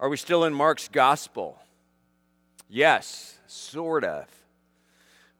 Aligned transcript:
Are 0.00 0.08
we 0.08 0.16
still 0.16 0.44
in 0.44 0.54
Mark's 0.54 0.86
gospel? 0.86 1.58
Yes, 2.68 3.36
sort 3.48 4.04
of. 4.04 4.26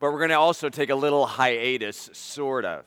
But 0.01 0.11
we're 0.11 0.19
going 0.19 0.31
to 0.31 0.39
also 0.39 0.69
take 0.69 0.91
a 0.91 0.97
little 0.97 1.27
hiatus, 1.27 2.11
sort 2.13 2.65
of. 2.65 2.85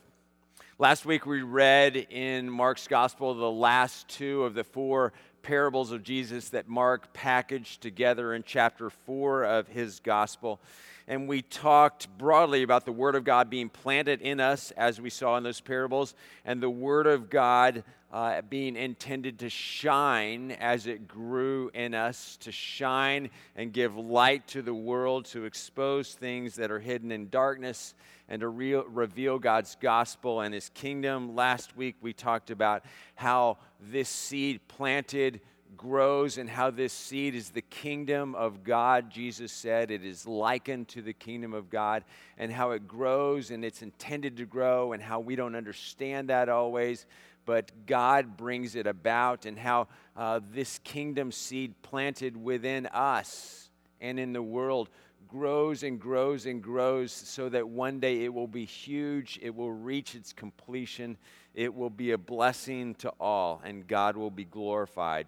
Last 0.78 1.06
week 1.06 1.24
we 1.24 1.40
read 1.40 1.96
in 1.96 2.50
Mark's 2.50 2.86
gospel 2.86 3.32
the 3.32 3.50
last 3.50 4.06
two 4.08 4.44
of 4.44 4.52
the 4.52 4.64
four 4.64 5.14
parables 5.42 5.92
of 5.92 6.02
Jesus 6.02 6.50
that 6.50 6.68
Mark 6.68 7.14
packaged 7.14 7.80
together 7.80 8.34
in 8.34 8.44
chapter 8.46 8.90
4 8.90 9.44
of 9.44 9.68
his 9.68 9.98
gospel. 10.00 10.60
And 11.08 11.26
we 11.26 11.40
talked 11.40 12.06
broadly 12.18 12.62
about 12.62 12.84
the 12.84 12.92
Word 12.92 13.14
of 13.14 13.24
God 13.24 13.48
being 13.48 13.70
planted 13.70 14.20
in 14.20 14.40
us, 14.40 14.72
as 14.72 15.00
we 15.00 15.08
saw 15.08 15.38
in 15.38 15.42
those 15.42 15.60
parables, 15.60 16.14
and 16.44 16.62
the 16.62 16.68
Word 16.68 17.06
of 17.06 17.30
God 17.30 17.82
uh, 18.12 18.42
being 18.42 18.76
intended 18.76 19.38
to 19.38 19.48
shine 19.48 20.50
as 20.52 20.86
it 20.86 21.08
grew 21.08 21.70
in 21.72 21.94
us, 21.94 22.36
to 22.36 22.52
shine 22.52 23.30
and 23.56 23.72
give 23.72 23.96
light 23.96 24.46
to 24.48 24.60
the 24.60 24.74
world, 24.74 25.24
to 25.24 25.44
expose 25.44 26.12
things 26.12 26.56
that 26.56 26.70
are 26.70 26.80
hidden 26.80 27.10
in 27.10 27.30
darkness, 27.30 27.94
and 28.28 28.40
to 28.40 28.48
re- 28.48 28.74
reveal 28.74 29.38
God's 29.38 29.76
gospel 29.80 30.42
and 30.42 30.52
His 30.52 30.68
kingdom. 30.70 31.34
Last 31.34 31.74
week 31.76 31.96
we 32.02 32.12
talked 32.12 32.50
about 32.50 32.84
how 33.14 33.56
this 33.80 34.10
seed 34.10 34.60
planted 34.68 35.40
grows 35.74 36.36
and 36.36 36.50
how 36.50 36.70
this 36.70 36.92
seed 36.92 37.34
is 37.34 37.48
the 37.48 37.62
kingdom 37.62 38.34
of 38.34 38.62
God. 38.62 39.10
Jesus 39.10 39.50
said 39.50 39.90
it 39.90 40.04
is 40.04 40.26
likened 40.26 40.86
to 40.88 41.00
the 41.00 41.14
kingdom 41.14 41.54
of 41.54 41.70
God, 41.70 42.04
and 42.36 42.52
how 42.52 42.72
it 42.72 42.86
grows 42.86 43.50
and 43.50 43.64
it's 43.64 43.80
intended 43.80 44.36
to 44.36 44.44
grow, 44.44 44.92
and 44.92 45.02
how 45.02 45.18
we 45.18 45.34
don't 45.34 45.54
understand 45.54 46.28
that 46.28 46.50
always 46.50 47.06
but 47.44 47.86
God 47.86 48.36
brings 48.36 48.76
it 48.76 48.86
about, 48.86 49.46
and 49.46 49.58
how 49.58 49.88
uh, 50.16 50.40
this 50.52 50.78
kingdom 50.84 51.32
seed 51.32 51.74
planted 51.82 52.36
within 52.36 52.86
us 52.86 53.70
and 54.00 54.18
in 54.18 54.32
the 54.32 54.42
world 54.42 54.88
grows 55.28 55.82
and 55.82 55.98
grows 55.98 56.44
and 56.46 56.62
grows 56.62 57.10
so 57.10 57.48
that 57.48 57.66
one 57.66 58.00
day 58.00 58.24
it 58.24 58.32
will 58.32 58.46
be 58.46 58.64
huge, 58.64 59.38
it 59.42 59.54
will 59.54 59.72
reach 59.72 60.14
its 60.14 60.32
completion, 60.32 61.16
it 61.54 61.74
will 61.74 61.90
be 61.90 62.10
a 62.10 62.18
blessing 62.18 62.94
to 62.96 63.10
all, 63.18 63.62
and 63.64 63.86
God 63.86 64.16
will 64.16 64.30
be 64.30 64.44
glorified. 64.44 65.26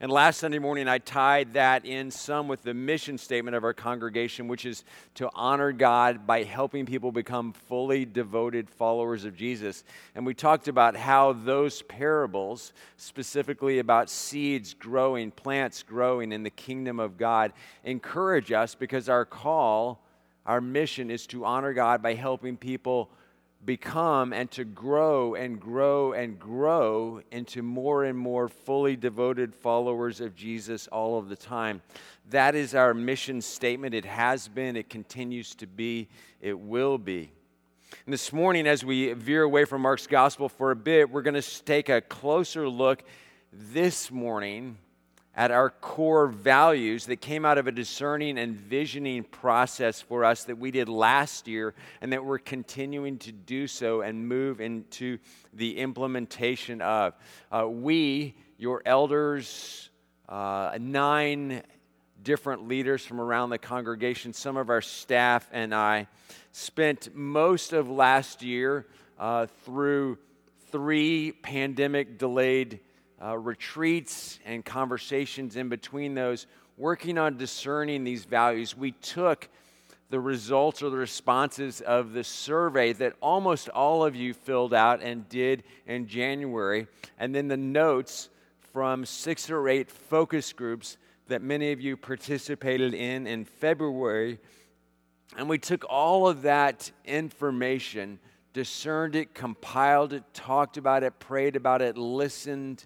And 0.00 0.10
last 0.10 0.40
Sunday 0.40 0.58
morning, 0.58 0.88
I 0.88 0.98
tied 0.98 1.54
that 1.54 1.86
in 1.86 2.10
some 2.10 2.48
with 2.48 2.62
the 2.62 2.74
mission 2.74 3.16
statement 3.16 3.56
of 3.56 3.64
our 3.64 3.72
congregation, 3.72 4.48
which 4.48 4.66
is 4.66 4.84
to 5.14 5.30
honor 5.34 5.72
God 5.72 6.26
by 6.26 6.42
helping 6.42 6.84
people 6.84 7.12
become 7.12 7.52
fully 7.52 8.04
devoted 8.04 8.68
followers 8.68 9.24
of 9.24 9.36
Jesus. 9.36 9.84
And 10.14 10.26
we 10.26 10.34
talked 10.34 10.68
about 10.68 10.96
how 10.96 11.32
those 11.32 11.80
parables, 11.82 12.72
specifically 12.96 13.78
about 13.78 14.10
seeds 14.10 14.74
growing, 14.74 15.30
plants 15.30 15.82
growing 15.82 16.32
in 16.32 16.42
the 16.42 16.50
kingdom 16.50 16.98
of 16.98 17.16
God, 17.16 17.52
encourage 17.84 18.52
us 18.52 18.74
because 18.74 19.08
our 19.08 19.24
call, 19.24 20.04
our 20.44 20.60
mission 20.60 21.10
is 21.10 21.26
to 21.28 21.44
honor 21.44 21.72
God 21.72 22.02
by 22.02 22.14
helping 22.14 22.56
people 22.56 23.10
become 23.64 24.32
and 24.32 24.50
to 24.52 24.64
grow 24.64 25.34
and 25.34 25.60
grow 25.60 26.12
and 26.12 26.38
grow 26.38 27.20
into 27.30 27.62
more 27.62 28.04
and 28.04 28.18
more 28.18 28.48
fully 28.48 28.96
devoted 28.96 29.54
followers 29.54 30.20
of 30.20 30.34
Jesus 30.34 30.86
all 30.88 31.18
of 31.18 31.28
the 31.28 31.36
time. 31.36 31.82
That 32.30 32.54
is 32.54 32.74
our 32.74 32.94
mission 32.94 33.40
statement. 33.40 33.94
It 33.94 34.04
has 34.04 34.48
been, 34.48 34.76
it 34.76 34.88
continues 34.88 35.54
to 35.56 35.66
be, 35.66 36.08
it 36.40 36.58
will 36.58 36.98
be. 36.98 37.30
And 38.06 38.12
this 38.12 38.32
morning, 38.32 38.66
as 38.66 38.84
we 38.84 39.12
veer 39.12 39.42
away 39.42 39.64
from 39.64 39.82
Mark's 39.82 40.06
gospel 40.06 40.48
for 40.48 40.70
a 40.70 40.76
bit, 40.76 41.10
we're 41.10 41.22
going 41.22 41.40
to 41.40 41.64
take 41.64 41.88
a 41.88 42.00
closer 42.00 42.68
look 42.68 43.04
this 43.52 44.10
morning 44.10 44.78
at 45.36 45.50
our 45.50 45.70
core 45.70 46.28
values 46.28 47.06
that 47.06 47.16
came 47.16 47.44
out 47.44 47.58
of 47.58 47.66
a 47.66 47.72
discerning 47.72 48.38
and 48.38 48.56
visioning 48.56 49.24
process 49.24 50.00
for 50.00 50.24
us 50.24 50.44
that 50.44 50.56
we 50.56 50.70
did 50.70 50.88
last 50.88 51.48
year 51.48 51.74
and 52.00 52.12
that 52.12 52.24
we're 52.24 52.38
continuing 52.38 53.18
to 53.18 53.32
do 53.32 53.66
so 53.66 54.00
and 54.02 54.28
move 54.28 54.60
into 54.60 55.18
the 55.52 55.78
implementation 55.78 56.80
of. 56.80 57.14
Uh, 57.50 57.66
we, 57.68 58.36
your 58.58 58.80
elders, 58.86 59.90
uh, 60.28 60.76
nine 60.80 61.62
different 62.22 62.68
leaders 62.68 63.04
from 63.04 63.20
around 63.20 63.50
the 63.50 63.58
congregation, 63.58 64.32
some 64.32 64.56
of 64.56 64.70
our 64.70 64.80
staff, 64.80 65.48
and 65.52 65.74
I 65.74 66.06
spent 66.52 67.14
most 67.14 67.72
of 67.72 67.90
last 67.90 68.42
year 68.42 68.86
uh, 69.18 69.46
through 69.64 70.18
three 70.70 71.32
pandemic 71.32 72.18
delayed 72.18 72.80
uh, 73.24 73.38
retreats 73.38 74.38
and 74.44 74.64
conversations 74.64 75.56
in 75.56 75.68
between 75.68 76.14
those, 76.14 76.46
working 76.76 77.16
on 77.16 77.36
discerning 77.36 78.04
these 78.04 78.24
values, 78.24 78.76
we 78.76 78.92
took 78.92 79.48
the 80.10 80.20
results 80.20 80.82
or 80.82 80.90
the 80.90 80.96
responses 80.96 81.80
of 81.80 82.12
the 82.12 82.22
survey 82.22 82.92
that 82.92 83.14
almost 83.22 83.68
all 83.70 84.04
of 84.04 84.14
you 84.14 84.34
filled 84.34 84.74
out 84.74 85.02
and 85.02 85.28
did 85.28 85.64
in 85.86 86.06
January, 86.06 86.86
and 87.18 87.34
then 87.34 87.48
the 87.48 87.56
notes 87.56 88.28
from 88.72 89.06
six 89.06 89.50
or 89.50 89.68
eight 89.68 89.90
focus 89.90 90.52
groups 90.52 90.98
that 91.28 91.40
many 91.40 91.72
of 91.72 91.80
you 91.80 91.96
participated 91.96 92.92
in 92.92 93.26
in 93.26 93.44
February. 93.44 94.38
And 95.36 95.48
we 95.48 95.58
took 95.58 95.84
all 95.88 96.28
of 96.28 96.42
that 96.42 96.92
information, 97.06 98.18
discerned 98.52 99.16
it, 99.16 99.34
compiled 99.34 100.12
it, 100.12 100.22
talked 100.34 100.76
about 100.76 101.02
it, 101.02 101.18
prayed 101.18 101.56
about 101.56 101.80
it, 101.80 101.96
listened 101.96 102.84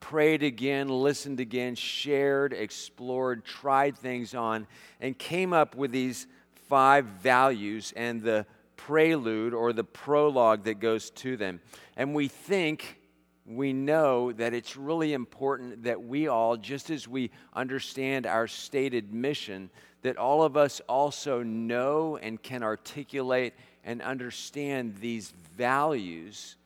prayed 0.00 0.42
again, 0.42 0.88
listened 0.88 1.40
again, 1.40 1.74
shared, 1.74 2.52
explored, 2.52 3.44
tried 3.44 3.96
things 3.96 4.34
on, 4.34 4.66
and 5.00 5.18
came 5.18 5.52
up 5.52 5.74
with 5.74 5.90
these 5.90 6.26
five 6.68 7.04
values 7.04 7.92
and 7.96 8.22
the 8.22 8.46
prelude 8.76 9.54
or 9.54 9.72
the 9.72 9.84
prologue 9.84 10.64
that 10.64 10.80
goes 10.80 11.10
to 11.10 11.36
them. 11.36 11.60
And 11.96 12.14
we 12.14 12.28
think, 12.28 12.98
we 13.44 13.72
know 13.72 14.32
that 14.32 14.52
it's 14.52 14.76
really 14.76 15.14
important 15.14 15.84
that 15.84 16.02
we 16.02 16.28
all, 16.28 16.56
just 16.56 16.90
as 16.90 17.08
we 17.08 17.30
understand 17.54 18.26
our 18.26 18.46
stated 18.46 19.12
mission, 19.12 19.70
that 20.02 20.16
all 20.16 20.42
of 20.42 20.56
us 20.56 20.80
also 20.88 21.42
know 21.42 22.18
and 22.18 22.42
can 22.42 22.62
articulate 22.62 23.54
and 23.84 24.02
understand 24.02 24.96
these 25.00 25.32
values 25.56 26.56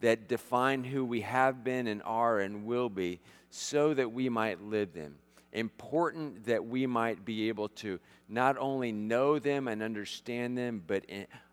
that 0.00 0.28
define 0.28 0.84
who 0.84 1.04
we 1.04 1.22
have 1.22 1.64
been 1.64 1.86
and 1.86 2.02
are 2.04 2.40
and 2.40 2.64
will 2.64 2.88
be 2.88 3.20
so 3.50 3.94
that 3.94 4.12
we 4.12 4.28
might 4.28 4.60
live 4.62 4.92
them. 4.92 5.16
Important 5.52 6.44
that 6.46 6.64
we 6.64 6.86
might 6.86 7.24
be 7.24 7.48
able 7.48 7.68
to 7.70 7.98
not 8.28 8.58
only 8.58 8.92
know 8.92 9.38
them 9.38 9.68
and 9.68 9.82
understand 9.82 10.58
them, 10.58 10.82
but 10.86 11.04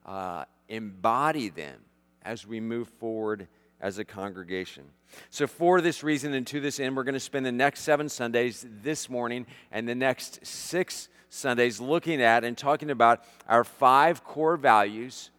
uh, 0.06 0.44
embody 0.68 1.50
them 1.50 1.80
as 2.24 2.46
we 2.46 2.60
move 2.60 2.90
forward 3.00 3.48
as 3.80 4.00
a 4.00 4.06
congregation. 4.06 4.84
So, 5.30 5.46
for 5.46 5.82
this 5.82 6.04
reason 6.04 6.34
and 6.34 6.48
to 6.48 6.60
this 6.60 6.80
end, 6.80 6.96
we're 6.96 7.04
going 7.04 7.14
to 7.14 7.20
spend 7.20 7.46
the 7.46 7.52
next 7.52 7.82
seven 7.82 8.10
Sundays 8.10 8.66
this 8.82 9.10
morning 9.10 9.46
and 9.72 9.88
the 9.88 9.96
next 9.96 10.46
six 10.46 11.10
Sundays 11.30 11.80
looking 11.80 12.22
at 12.22 12.44
and 12.44 12.58
talking 12.58 12.90
about 12.90 13.24
our 13.48 13.64
five 13.64 14.24
core 14.24 14.58
values 14.58 15.32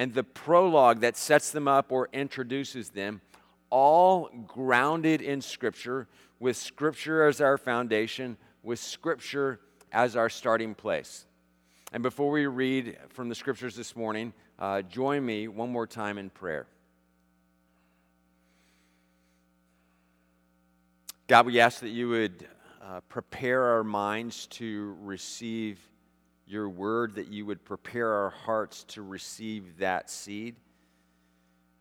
and 0.00 0.14
the 0.14 0.24
prologue 0.24 1.00
that 1.00 1.14
sets 1.14 1.50
them 1.50 1.68
up 1.68 1.92
or 1.92 2.08
introduces 2.14 2.88
them, 2.88 3.20
all 3.68 4.30
grounded 4.46 5.20
in 5.20 5.42
Scripture, 5.42 6.08
with 6.38 6.56
Scripture 6.56 7.28
as 7.28 7.42
our 7.42 7.58
foundation, 7.58 8.38
with 8.62 8.78
Scripture 8.78 9.60
as 9.92 10.16
our 10.16 10.30
starting 10.30 10.74
place. 10.74 11.26
And 11.92 12.02
before 12.02 12.30
we 12.30 12.46
read 12.46 12.96
from 13.10 13.28
the 13.28 13.34
Scriptures 13.34 13.76
this 13.76 13.94
morning, 13.94 14.32
uh, 14.58 14.80
join 14.80 15.26
me 15.26 15.48
one 15.48 15.70
more 15.70 15.86
time 15.86 16.16
in 16.16 16.30
prayer. 16.30 16.66
God, 21.26 21.44
we 21.44 21.60
ask 21.60 21.80
that 21.80 21.90
you 21.90 22.08
would 22.08 22.48
uh, 22.82 23.00
prepare 23.10 23.64
our 23.64 23.84
minds 23.84 24.46
to 24.46 24.96
receive 25.02 25.78
your 26.50 26.68
word, 26.68 27.14
that 27.14 27.28
you 27.28 27.46
would 27.46 27.64
prepare 27.64 28.12
our 28.12 28.30
hearts 28.30 28.84
to 28.84 29.02
receive 29.02 29.78
that 29.78 30.10
seed, 30.10 30.56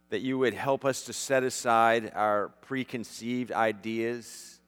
that 0.09 0.21
you 0.21 0.37
would 0.37 0.53
help 0.53 0.85
us 0.85 1.03
to 1.03 1.13
set 1.13 1.43
aside 1.43 2.11
our 2.13 2.49
preconceived 2.61 3.51
ideas, 3.51 4.59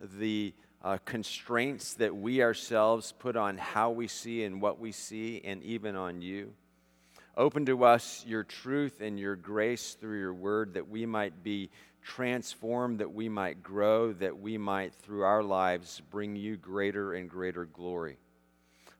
the 0.00 0.54
uh, 0.82 0.98
constraints 1.04 1.94
that 1.94 2.14
we 2.14 2.42
ourselves 2.42 3.12
put 3.18 3.36
on 3.36 3.58
how 3.58 3.90
we 3.90 4.06
see 4.06 4.44
and 4.44 4.62
what 4.62 4.78
we 4.78 4.92
see, 4.92 5.40
and 5.44 5.62
even 5.62 5.96
on 5.96 6.22
you. 6.22 6.52
Open 7.36 7.66
to 7.66 7.84
us 7.84 8.24
your 8.26 8.44
truth 8.44 9.00
and 9.00 9.18
your 9.18 9.36
grace 9.36 9.94
through 9.94 10.18
your 10.18 10.34
word 10.34 10.74
that 10.74 10.88
we 10.88 11.06
might 11.06 11.42
be 11.42 11.70
transformed, 12.02 12.98
that 12.98 13.12
we 13.12 13.28
might 13.28 13.62
grow, 13.62 14.12
that 14.14 14.38
we 14.38 14.58
might, 14.58 14.94
through 14.94 15.22
our 15.22 15.42
lives, 15.42 16.00
bring 16.10 16.36
you 16.36 16.56
greater 16.56 17.14
and 17.14 17.28
greater 17.28 17.66
glory. 17.66 18.16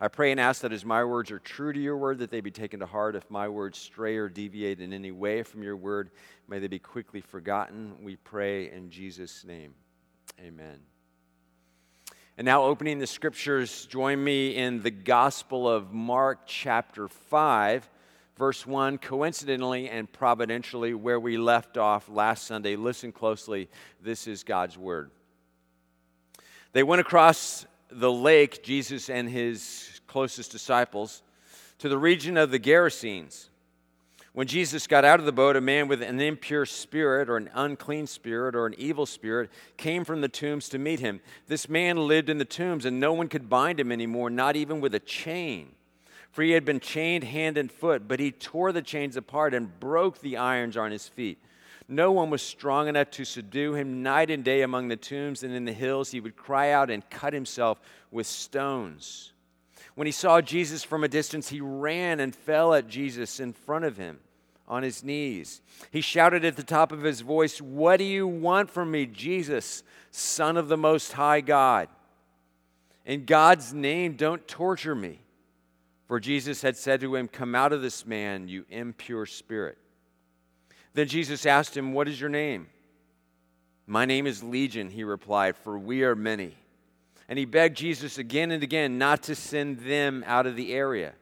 I 0.03 0.09
pray 0.09 0.31
and 0.31 0.41
ask 0.41 0.63
that 0.63 0.73
as 0.73 0.85
my 0.85 1.05
words 1.05 1.31
are 1.31 1.39
true 1.39 1.75
to 1.75 1.79
your 1.79 1.99
word, 1.99 2.19
that 2.19 2.31
they 2.31 2.41
be 2.41 2.51
taken 2.51 2.81
to 2.81 2.87
heart. 2.87 3.17
If 3.17 3.31
my 3.31 3.49
words 3.49 3.79
stray 3.79 4.17
or 4.17 4.31
deviate 4.31 4.81
in 4.81 4.95
any 4.95 5.11
way 5.11 5.43
from 5.43 5.63
your 5.63 5.77
word, 5.77 6.11
may 6.49 6.59
they 6.59 6.69
be 6.69 6.79
quickly 6.79 7.21
forgotten. 7.21 7.97
We 8.03 8.17
pray 8.17 8.71
in 8.73 8.91
Jesus' 8.91 9.45
name. 9.45 9.75
Amen. 10.41 10.79
And 12.39 12.47
now, 12.47 12.63
opening 12.63 12.99
the 12.99 13.07
scriptures, 13.07 13.85
join 13.85 14.25
me 14.25 14.57
in 14.57 14.83
the 14.83 14.91
Gospel 14.91 15.69
of 15.69 15.93
Mark, 15.93 16.47
chapter 16.47 17.07
5, 17.07 17.91
verse 18.39 18.67
1, 18.67 18.97
coincidentally 18.97 19.91
and 19.91 20.11
providentially, 20.11 20.95
where 20.95 21.21
we 21.21 21.37
left 21.37 21.77
off 21.77 22.09
last 22.09 22.47
Sunday. 22.47 22.77
Listen 22.77 23.13
closely. 23.13 23.69
This 24.01 24.27
is 24.27 24.45
God's 24.45 24.79
Word. 24.79 25.11
They 26.73 26.83
went 26.83 27.03
across 27.03 27.67
the 27.91 28.13
lake, 28.13 28.63
Jesus 28.63 29.11
and 29.11 29.29
his 29.29 30.01
closest 30.07 30.53
disciples, 30.53 31.23
to 31.79 31.89
the 31.89 31.99
region 31.99 32.37
of 32.37 32.51
the 32.51 32.59
Gerasenes. 32.59 33.49
When 34.33 34.47
Jesus 34.47 34.87
got 34.87 35.05
out 35.05 35.19
of 35.19 35.27
the 35.27 35.33
boat, 35.33 35.57
a 35.57 35.61
man 35.61 35.89
with 35.89 36.03
an 36.03 36.21
impure 36.21 36.65
spirit 36.65 37.29
or 37.29 37.37
an 37.37 37.51
unclean 37.53 38.07
spirit 38.07 38.55
or 38.55 38.67
an 38.67 38.77
evil 38.79 39.05
spirit 39.05 39.51
came 39.77 40.05
from 40.05 40.21
the 40.21 40.29
tombs 40.29 40.69
to 40.69 40.79
meet 40.79 41.01
him. 41.01 41.21
This 41.49 41.69
man 41.69 41.97
lived 41.97 42.31
in 42.31 42.39
the 42.39 42.45
tombs, 42.45 42.85
and 42.85 43.01
no 43.01 43.13
one 43.13 43.29
could 43.29 43.49
bind 43.49 43.81
him 43.81 43.91
anymore, 43.91 44.31
not 44.31 44.55
even 44.55 44.81
with 44.81 44.95
a 44.95 45.01
chain. 45.01 45.73
For 46.31 46.43
he 46.43 46.53
had 46.53 46.65
been 46.65 46.79
chained 46.79 47.25
hand 47.25 47.59
and 47.59 47.73
foot, 47.73 48.07
but 48.07 48.21
he 48.21 48.31
tore 48.31 48.71
the 48.71 48.83
chains 48.83 49.17
apart 49.17 49.53
and 49.53 49.81
broke 49.81 50.21
the 50.21 50.37
irons 50.37 50.77
on 50.77 50.93
his 50.93 51.09
feet. 51.09 51.39
No 51.91 52.13
one 52.13 52.31
was 52.31 52.41
strong 52.41 52.87
enough 52.87 53.11
to 53.11 53.25
subdue 53.25 53.75
him. 53.75 54.01
Night 54.01 54.31
and 54.31 54.45
day 54.45 54.63
among 54.63 54.87
the 54.87 54.97
tombs 54.97 55.43
and 55.43 55.53
in 55.53 55.65
the 55.65 55.73
hills, 55.73 56.13
he 56.13 56.21
would 56.21 56.37
cry 56.37 56.71
out 56.71 56.89
and 56.89 57.09
cut 57.11 57.33
himself 57.33 57.81
with 58.13 58.29
stones. 58.29 59.33
When 59.97 60.07
he 60.07 60.13
saw 60.13 60.41
Jesus 60.41 60.85
from 60.85 61.03
a 61.03 61.09
distance, 61.09 61.49
he 61.49 61.61
ran 61.61 62.21
and 62.21 62.35
fell 62.35 62.75
at 62.75 62.87
Jesus 62.87 63.41
in 63.41 63.53
front 63.53 63.85
of 63.85 63.97
him 63.97 64.21
on 64.69 64.85
his 64.85 65.03
knees. 65.03 65.63
He 65.91 66.01
shouted 66.01 66.45
at 66.45 66.55
the 66.55 66.63
top 66.63 66.93
of 66.93 67.03
his 67.03 67.23
voice, 67.23 67.61
What 67.61 67.97
do 67.97 68.05
you 68.05 68.25
want 68.25 68.71
from 68.71 68.93
me, 68.93 69.05
Jesus, 69.07 69.83
Son 70.13 70.57
of 70.57 70.69
the 70.69 70.77
Most 70.77 71.13
High 71.15 71.41
God? 71.41 71.89
In 73.05 73.25
God's 73.25 73.75
name, 73.75 74.15
don't 74.15 74.47
torture 74.47 74.95
me. 74.95 75.19
For 76.07 76.21
Jesus 76.21 76.63
had 76.63 76.77
said 76.77 77.01
to 77.01 77.17
him, 77.17 77.27
Come 77.27 77.57
out 77.57 77.73
of 77.73 77.83
this 77.83 78.07
man, 78.07 78.47
you 78.47 78.65
impure 78.71 79.27
spirit. 79.27 79.77
Then 80.95 81.09
Jesus 81.09 81.47
asked 81.47 81.77
him, 81.77 81.93
What 81.93 82.09
is 82.09 82.21
your 82.21 82.31
name? 82.31 82.69
My 83.87 84.05
name 84.05 84.27
is 84.27 84.43
Legion, 84.43 84.91
he 84.91 85.05
replied, 85.05 85.57
for 85.57 85.79
we 85.79 86.05
are 86.05 86.15
many. 86.15 86.57
And 87.29 87.39
he 87.39 87.45
begged 87.45 87.77
Jesus 87.77 88.19
again 88.19 88.51
and 88.51 88.63
again 88.63 88.99
not 88.99 89.23
to 89.25 89.35
send 89.35 89.81
them 89.81 90.25
out 90.27 90.47
of 90.47 90.57
the 90.57 90.73
area. 90.73 91.15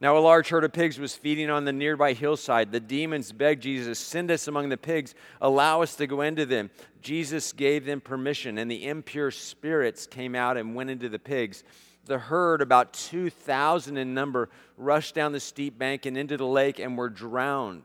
Now, 0.00 0.18
a 0.18 0.18
large 0.18 0.48
herd 0.48 0.64
of 0.64 0.72
pigs 0.72 0.98
was 0.98 1.14
feeding 1.14 1.50
on 1.50 1.64
the 1.64 1.72
nearby 1.72 2.12
hillside. 2.12 2.72
The 2.72 2.80
demons 2.80 3.32
begged 3.32 3.62
Jesus, 3.62 3.98
Send 3.98 4.30
us 4.30 4.48
among 4.48 4.68
the 4.68 4.76
pigs, 4.76 5.14
allow 5.40 5.82
us 5.82 5.94
to 5.96 6.06
go 6.06 6.20
into 6.20 6.44
them. 6.44 6.70
Jesus 7.00 7.52
gave 7.52 7.86
them 7.86 8.00
permission, 8.00 8.58
and 8.58 8.70
the 8.70 8.86
impure 8.86 9.30
spirits 9.30 10.06
came 10.06 10.34
out 10.34 10.56
and 10.56 10.74
went 10.74 10.90
into 10.90 11.08
the 11.08 11.18
pigs. 11.18 11.64
The 12.06 12.18
herd, 12.18 12.60
about 12.60 12.92
2,000 12.92 13.96
in 13.96 14.14
number, 14.14 14.50
rushed 14.76 15.14
down 15.14 15.32
the 15.32 15.40
steep 15.40 15.78
bank 15.78 16.06
and 16.06 16.18
into 16.18 16.36
the 16.36 16.46
lake 16.46 16.78
and 16.78 16.98
were 16.98 17.08
drowned. 17.08 17.82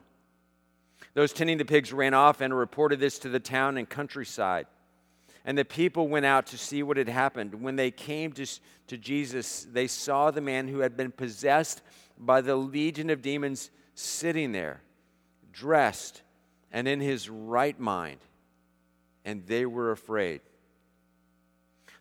Those 1.19 1.33
tending 1.33 1.57
the 1.57 1.65
pigs 1.65 1.91
ran 1.91 2.13
off 2.13 2.39
and 2.39 2.57
reported 2.57 3.01
this 3.01 3.19
to 3.19 3.27
the 3.27 3.41
town 3.41 3.77
and 3.77 3.89
countryside. 3.89 4.67
And 5.43 5.57
the 5.57 5.65
people 5.65 6.07
went 6.07 6.25
out 6.25 6.45
to 6.45 6.57
see 6.57 6.81
what 6.81 6.95
had 6.95 7.09
happened. 7.09 7.61
When 7.61 7.75
they 7.75 7.91
came 7.91 8.31
to, 8.31 8.45
to 8.87 8.97
Jesus, 8.97 9.67
they 9.69 9.87
saw 9.87 10.31
the 10.31 10.39
man 10.39 10.69
who 10.69 10.79
had 10.79 10.95
been 10.95 11.11
possessed 11.11 11.81
by 12.17 12.39
the 12.39 12.55
legion 12.55 13.09
of 13.09 13.21
demons 13.21 13.69
sitting 13.95 14.53
there, 14.53 14.79
dressed 15.51 16.21
and 16.71 16.87
in 16.87 17.01
his 17.01 17.29
right 17.29 17.77
mind. 17.77 18.21
And 19.25 19.45
they 19.45 19.65
were 19.65 19.91
afraid. 19.91 20.39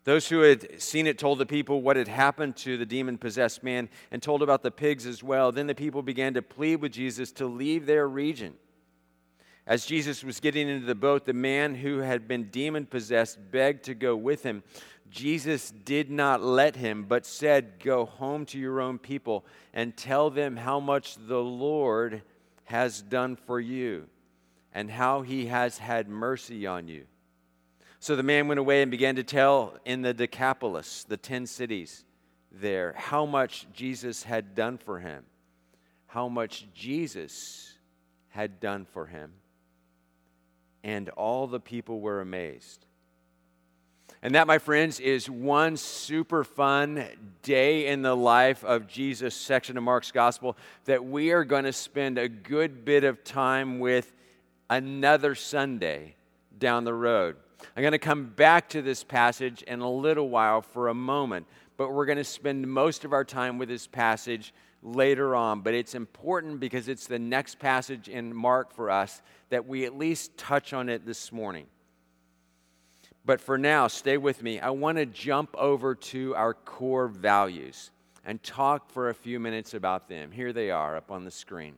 Those 0.05 0.29
who 0.29 0.43
had 0.43 0.81
seen 0.81 1.09
it 1.09 1.19
told 1.19 1.41
the 1.41 1.45
people 1.45 1.83
what 1.83 1.97
had 1.97 2.07
happened 2.07 2.55
to 2.59 2.77
the 2.77 2.87
demon 2.87 3.19
possessed 3.19 3.65
man 3.65 3.89
and 4.13 4.23
told 4.23 4.45
about 4.45 4.63
the 4.63 4.71
pigs 4.71 5.07
as 5.07 5.25
well. 5.25 5.51
Then 5.51 5.67
the 5.67 5.75
people 5.75 6.03
began 6.03 6.35
to 6.35 6.41
plead 6.41 6.77
with 6.77 6.93
Jesus 6.93 7.33
to 7.33 7.47
leave 7.47 7.85
their 7.85 8.07
region. 8.07 8.55
As 9.69 9.85
Jesus 9.85 10.25
was 10.25 10.41
getting 10.41 10.67
into 10.67 10.87
the 10.87 10.95
boat, 10.95 11.27
the 11.27 11.35
man 11.35 11.75
who 11.75 11.99
had 11.99 12.27
been 12.27 12.45
demon 12.45 12.87
possessed 12.87 13.39
begged 13.51 13.85
to 13.85 13.95
go 13.95 14.17
with 14.17 14.43
him. 14.43 14.63
Jesus 15.11 15.71
did 15.85 16.11
not 16.11 16.43
let 16.43 16.75
him, 16.75 17.05
but 17.05 17.27
said, 17.27 17.79
Go 17.79 18.07
home 18.07 18.47
to 18.47 18.59
your 18.59 18.81
own 18.81 18.99
people 18.99 19.45
and 19.75 19.95
tell 19.95 20.31
them 20.31 20.57
how 20.57 20.81
much 20.81 21.17
the 21.17 21.43
Lord 21.43 22.23
has 22.65 23.03
done 23.03 23.37
for 23.37 23.61
you 23.61 24.07
and 24.73 24.91
how 24.91 25.21
he 25.21 25.47
has 25.47 25.77
had 25.77 26.09
mercy 26.09 26.67
on 26.67 26.89
you. 26.89 27.05
So 28.01 28.17
the 28.17 28.23
man 28.23 28.49
went 28.49 28.61
away 28.61 28.81
and 28.81 28.91
began 28.91 29.17
to 29.17 29.23
tell 29.23 29.75
in 29.85 30.01
the 30.01 30.15
Decapolis, 30.15 31.05
the 31.05 31.19
ten 31.19 31.45
cities 31.47 32.07
there, 32.51 32.95
how 32.97 33.27
much 33.27 33.67
Jesus 33.75 34.23
had 34.23 34.55
done 34.55 34.79
for 34.79 34.99
him, 34.99 35.25
how 36.07 36.27
much 36.27 36.67
Jesus 36.73 37.75
had 38.31 38.61
done 38.61 38.87
for 38.87 39.05
him 39.05 39.33
and 40.89 41.11
all 41.11 41.47
the 41.47 41.61
people 41.61 42.01
were 42.01 42.23
amazed. 42.23 42.87
And 44.23 44.35
that, 44.35 44.47
my 44.47 44.57
friends, 44.57 45.01
is 45.01 45.29
one 45.29 45.77
super 45.77 46.45
fun 46.45 47.05
day 47.43 47.89
in 47.89 48.01
the 48.01 48.17
life 48.17 48.65
of 48.65 48.89
Jesus 48.89 49.35
section 49.35 49.77
of 49.77 49.83
Mark's 49.83 50.11
gospel 50.11 50.57
that 50.87 51.05
we 51.05 51.31
are 51.33 51.45
going 51.45 51.65
to 51.65 51.75
spend 51.75 52.17
a 52.17 52.27
good 52.27 52.87
bit 52.87 53.05
of 53.05 53.23
time 53.23 53.81
with 53.81 54.11
another 54.71 55.35
Sunday 55.35 56.15
down 56.59 56.85
the 56.85 56.95
road. 56.95 57.37
I'm 57.77 57.83
going 57.83 57.93
to 57.93 57.99
come 57.99 58.25
back 58.25 58.71
to 58.71 58.81
this 58.81 59.05
passage 59.05 59.61
in 59.65 59.81
a 59.81 59.91
little 59.91 60.31
while 60.31 60.63
for 60.63 60.89
a 60.89 60.95
moment, 60.95 61.47
but 61.77 61.93
we're 61.93 62.07
going 62.07 62.17
to 62.17 62.25
spend 62.25 62.67
most 62.67 63.05
of 63.05 63.13
our 63.13 63.27
time 63.27 63.59
with 63.59 63.69
this 63.69 63.87
passage 63.87 64.55
later 64.83 65.35
on, 65.35 65.61
but 65.61 65.75
it's 65.75 65.95
important 65.95 66.61
because 66.61 66.89
it's 66.89 67.07
the 67.07 67.19
next 67.19 67.59
passage 67.59 68.09
in 68.09 68.35
Mark 68.35 68.73
for 68.73 68.91
us 68.91 69.23
that 69.51 69.67
we 69.67 69.85
at 69.85 69.97
least 69.97 70.37
touch 70.37 70.73
on 70.73 70.89
it 70.89 71.05
this 71.05 71.33
morning. 71.33 71.67
But 73.25 73.41
for 73.41 73.59
now, 73.59 73.89
stay 73.89 74.17
with 74.17 74.43
me. 74.43 74.59
I 74.61 74.71
want 74.71 74.99
to 74.99 75.07
jump 75.07 75.55
over 75.57 75.95
to 75.95 76.35
our 76.35 76.55
core 76.55 77.09
values 77.09 77.91
and 78.25 78.43
talk 78.43 78.91
for 78.91 79.09
a 79.09 79.15
few 79.15 79.41
minutes 79.41 79.75
about 79.75 80.09
them. 80.09 80.31
Here 80.31 80.53
they 80.53 80.71
are 80.71 80.97
up 80.97 81.11
on 81.11 81.25
the 81.25 81.31
screen. 81.31 81.75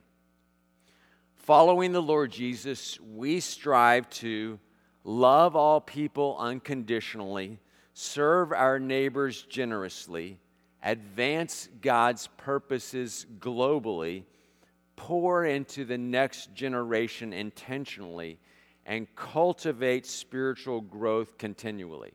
Following 1.35 1.91
the 1.91 2.01
Lord 2.01 2.31
Jesus, 2.31 2.99
we 3.01 3.39
strive 3.39 4.09
to 4.11 4.59
love 5.03 5.55
all 5.55 5.81
people 5.81 6.37
unconditionally, 6.39 7.59
serve 7.93 8.53
our 8.53 8.79
neighbors 8.79 9.41
generously, 9.43 10.37
advance 10.83 11.69
God's 11.81 12.27
purposes 12.37 13.25
globally, 13.39 14.23
pour 14.95 15.45
into 15.45 15.85
the 15.85 15.97
next 15.97 16.53
generation 16.53 17.33
intentionally, 17.33 18.39
and 18.85 19.07
cultivate 19.15 20.05
spiritual 20.05 20.81
growth 20.81 21.37
continually. 21.37 22.13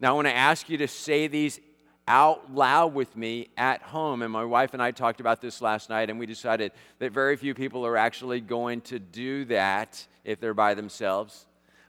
Now, 0.00 0.10
I 0.10 0.12
want 0.14 0.28
to 0.28 0.34
ask 0.34 0.68
you 0.68 0.78
to 0.78 0.88
say 0.88 1.26
these 1.26 1.60
out 2.08 2.52
loud 2.52 2.94
with 2.94 3.16
me 3.16 3.48
at 3.56 3.82
home. 3.82 4.22
And 4.22 4.32
my 4.32 4.44
wife 4.44 4.74
and 4.74 4.82
I 4.82 4.90
talked 4.90 5.20
about 5.20 5.40
this 5.40 5.62
last 5.62 5.88
night, 5.88 6.10
and 6.10 6.18
we 6.18 6.26
decided 6.26 6.72
that 6.98 7.12
very 7.12 7.36
few 7.36 7.54
people 7.54 7.86
are 7.86 7.96
actually 7.96 8.40
going 8.40 8.80
to 8.82 8.98
do 8.98 9.44
that 9.46 10.06
if 10.24 10.40
they're 10.40 10.54
by 10.54 10.74
themselves. 10.74 11.46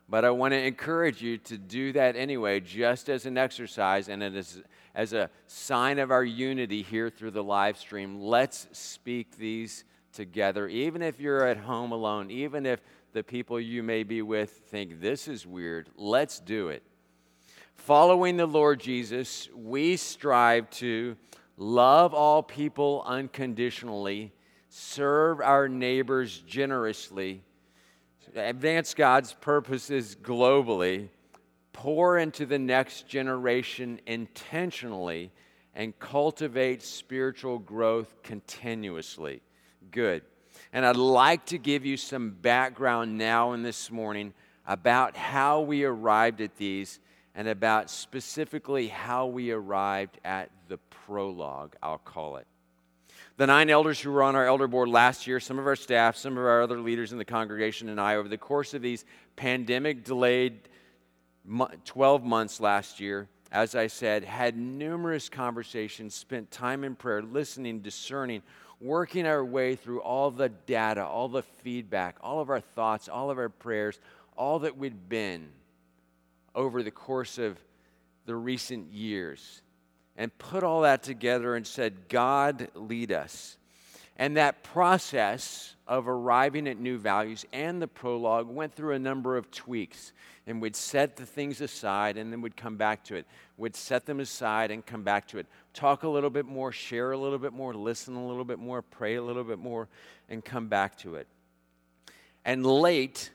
But 0.08 0.26
I 0.26 0.30
want 0.30 0.52
to 0.54 0.60
encourage 0.60 1.22
you 1.22 1.38
to 1.40 1.58
do 1.58 1.94
that 1.94 2.16
anyway, 2.16 2.60
just 2.60 3.10
as 3.10 3.26
an 3.26 3.38
exercise 3.38 4.10
and 4.10 4.22
as, 4.22 4.62
as 4.96 5.14
a 5.14 5.30
sign 5.48 6.00
of 6.00 6.12
our 6.12 6.24
unity 6.24 6.82
here 6.82 7.10
through 7.10 7.32
the 7.32 7.44
live 7.44 7.78
stream. 7.78 8.20
Let's 8.22 8.68
speak 8.72 9.38
these 9.38 9.84
together, 10.12 10.68
even 10.68 11.02
if 11.02 11.20
you're 11.20 11.48
at 11.48 11.58
home 11.58 11.92
alone, 11.92 12.30
even 12.30 12.66
if 12.66 12.82
the 13.14 13.24
people 13.24 13.60
you 13.60 13.84
may 13.84 14.04
be 14.04 14.22
with 14.22 14.52
think 14.68 15.02
this 15.02 15.28
is 15.28 15.46
weird. 15.46 15.90
Let's 15.96 16.40
do 16.40 16.70
it. 16.70 16.84
Following 17.76 18.38
the 18.38 18.46
Lord 18.46 18.80
Jesus, 18.80 19.50
we 19.56 19.98
strive 19.98 20.70
to 20.72 21.18
love 21.58 22.14
all 22.14 22.44
people 22.44 23.04
unconditionally, 23.06 24.32
serve 24.70 25.42
our 25.42 25.68
neighbors 25.68 26.44
generously 26.48 27.44
advance 28.36 28.94
God's 28.94 29.34
purposes 29.34 30.16
globally, 30.22 31.10
pour 31.74 32.18
into 32.18 32.46
the 32.46 32.60
next 32.60 33.08
generation 33.08 34.00
intentionally, 34.06 35.32
and 35.76 35.98
cultivate 36.00 36.84
spiritual 36.84 37.58
growth 37.58 38.14
continuously. 38.24 39.42
Good. 39.92 40.22
And 40.72 40.86
I'd 40.86 40.96
like 40.96 41.48
to 41.48 41.58
give 41.58 41.86
you 41.86 41.98
some 41.98 42.32
background 42.32 43.18
now 43.18 43.54
and 43.54 43.66
this 43.66 43.90
morning 43.92 44.34
about 44.68 45.18
how 45.18 45.62
we 45.62 45.84
arrived 45.84 46.42
at 46.42 46.56
these 46.58 47.00
and 47.36 47.48
about 47.48 47.90
specifically 47.90 48.88
how 48.88 49.26
we 49.26 49.52
arrived 49.52 50.20
at 50.24 50.52
the 50.68 50.78
prologue, 50.78 51.76
I'll 51.82 51.98
call 51.98 52.38
it. 52.38 52.46
The 53.38 53.48
nine 53.48 53.72
elders 53.72 54.00
who 54.00 54.12
were 54.12 54.22
on 54.22 54.36
our 54.36 54.46
elder 54.46 54.68
board 54.68 54.90
last 54.90 55.26
year, 55.26 55.40
some 55.40 55.58
of 55.58 55.66
our 55.66 55.76
staff, 55.76 56.16
some 56.16 56.34
of 56.34 56.46
our 56.46 56.62
other 56.62 56.80
leaders 56.80 57.12
in 57.12 57.18
the 57.18 57.26
congregation, 57.26 57.90
and 57.90 58.00
I, 58.00 58.16
over 58.16 58.30
the 58.30 58.38
course 58.38 58.76
of 58.76 58.84
these 58.84 59.06
pandemic 59.36 60.04
delayed 60.04 60.70
12 61.86 62.24
months 62.24 62.60
last 62.60 63.00
year, 63.00 63.28
as 63.52 63.76
I 63.76 63.88
said, 63.88 64.24
had 64.24 64.58
numerous 64.58 65.30
conversations, 65.30 66.16
spent 66.16 66.50
time 66.50 66.84
in 66.84 66.96
prayer, 66.96 67.22
listening, 67.22 67.80
discerning, 67.80 68.42
working 68.82 69.28
our 69.28 69.44
way 69.46 69.76
through 69.76 70.02
all 70.02 70.32
the 70.32 70.50
data, 70.50 71.06
all 71.06 71.30
the 71.30 71.44
feedback, 71.44 72.18
all 72.22 72.40
of 72.40 72.50
our 72.50 72.60
thoughts, 72.60 73.08
all 73.08 73.30
of 73.30 73.38
our 73.38 73.50
prayers, 73.50 74.00
all 74.36 74.60
that 74.60 74.78
we'd 74.78 75.08
been 75.08 75.50
over 76.56 76.82
the 76.84 76.92
course 76.92 77.38
of 77.38 77.58
the 78.26 78.36
recent 78.36 78.92
years, 78.92 79.62
and 80.18 80.36
put 80.38 80.64
all 80.64 80.82
that 80.82 81.04
together 81.04 81.56
and 81.56 81.68
said, 81.68 82.08
God, 82.08 82.70
lead 82.74 83.12
us. 83.12 83.58
And 84.18 84.38
that 84.38 84.64
process 84.64 85.76
of 85.88 86.08
arriving 86.08 86.68
at 86.68 86.80
new 86.80 86.98
values 86.98 87.46
and 87.52 87.82
the 87.82 87.88
prologue 87.88 88.48
went 88.48 88.74
through 88.74 88.94
a 88.94 89.00
number 89.00 89.38
of 89.38 89.50
tweaks 89.50 90.14
and 90.46 90.62
would 90.62 90.76
set 90.76 91.16
the 91.16 91.26
things 91.26 91.62
aside 91.62 92.18
and 92.18 92.32
then 92.32 92.42
would 92.42 92.56
come 92.56 92.78
back 92.78 93.04
to 93.06 93.16
it. 93.16 93.26
Would 93.58 93.76
set 93.76 94.06
them 94.06 94.20
aside 94.20 94.72
and 94.72 94.86
come 94.86 95.04
back 95.04 95.28
to 95.30 95.40
it. 95.40 95.48
Talk 95.74 96.04
a 96.04 96.08
little 96.08 96.30
bit 96.30 96.46
more, 96.46 96.72
share 96.72 97.12
a 97.12 97.18
little 97.18 97.40
bit 97.40 97.54
more, 97.54 97.74
listen 97.74 98.16
a 98.16 98.28
little 98.28 98.46
bit 98.46 98.60
more, 98.60 98.82
pray 98.82 99.16
a 99.16 99.24
little 99.24 99.44
bit 99.44 99.60
more, 99.60 99.88
and 100.30 100.44
come 100.44 100.68
back 100.68 100.98
to 101.00 101.16
it. 101.16 101.28
And 102.46 102.66
late, 102.66 103.32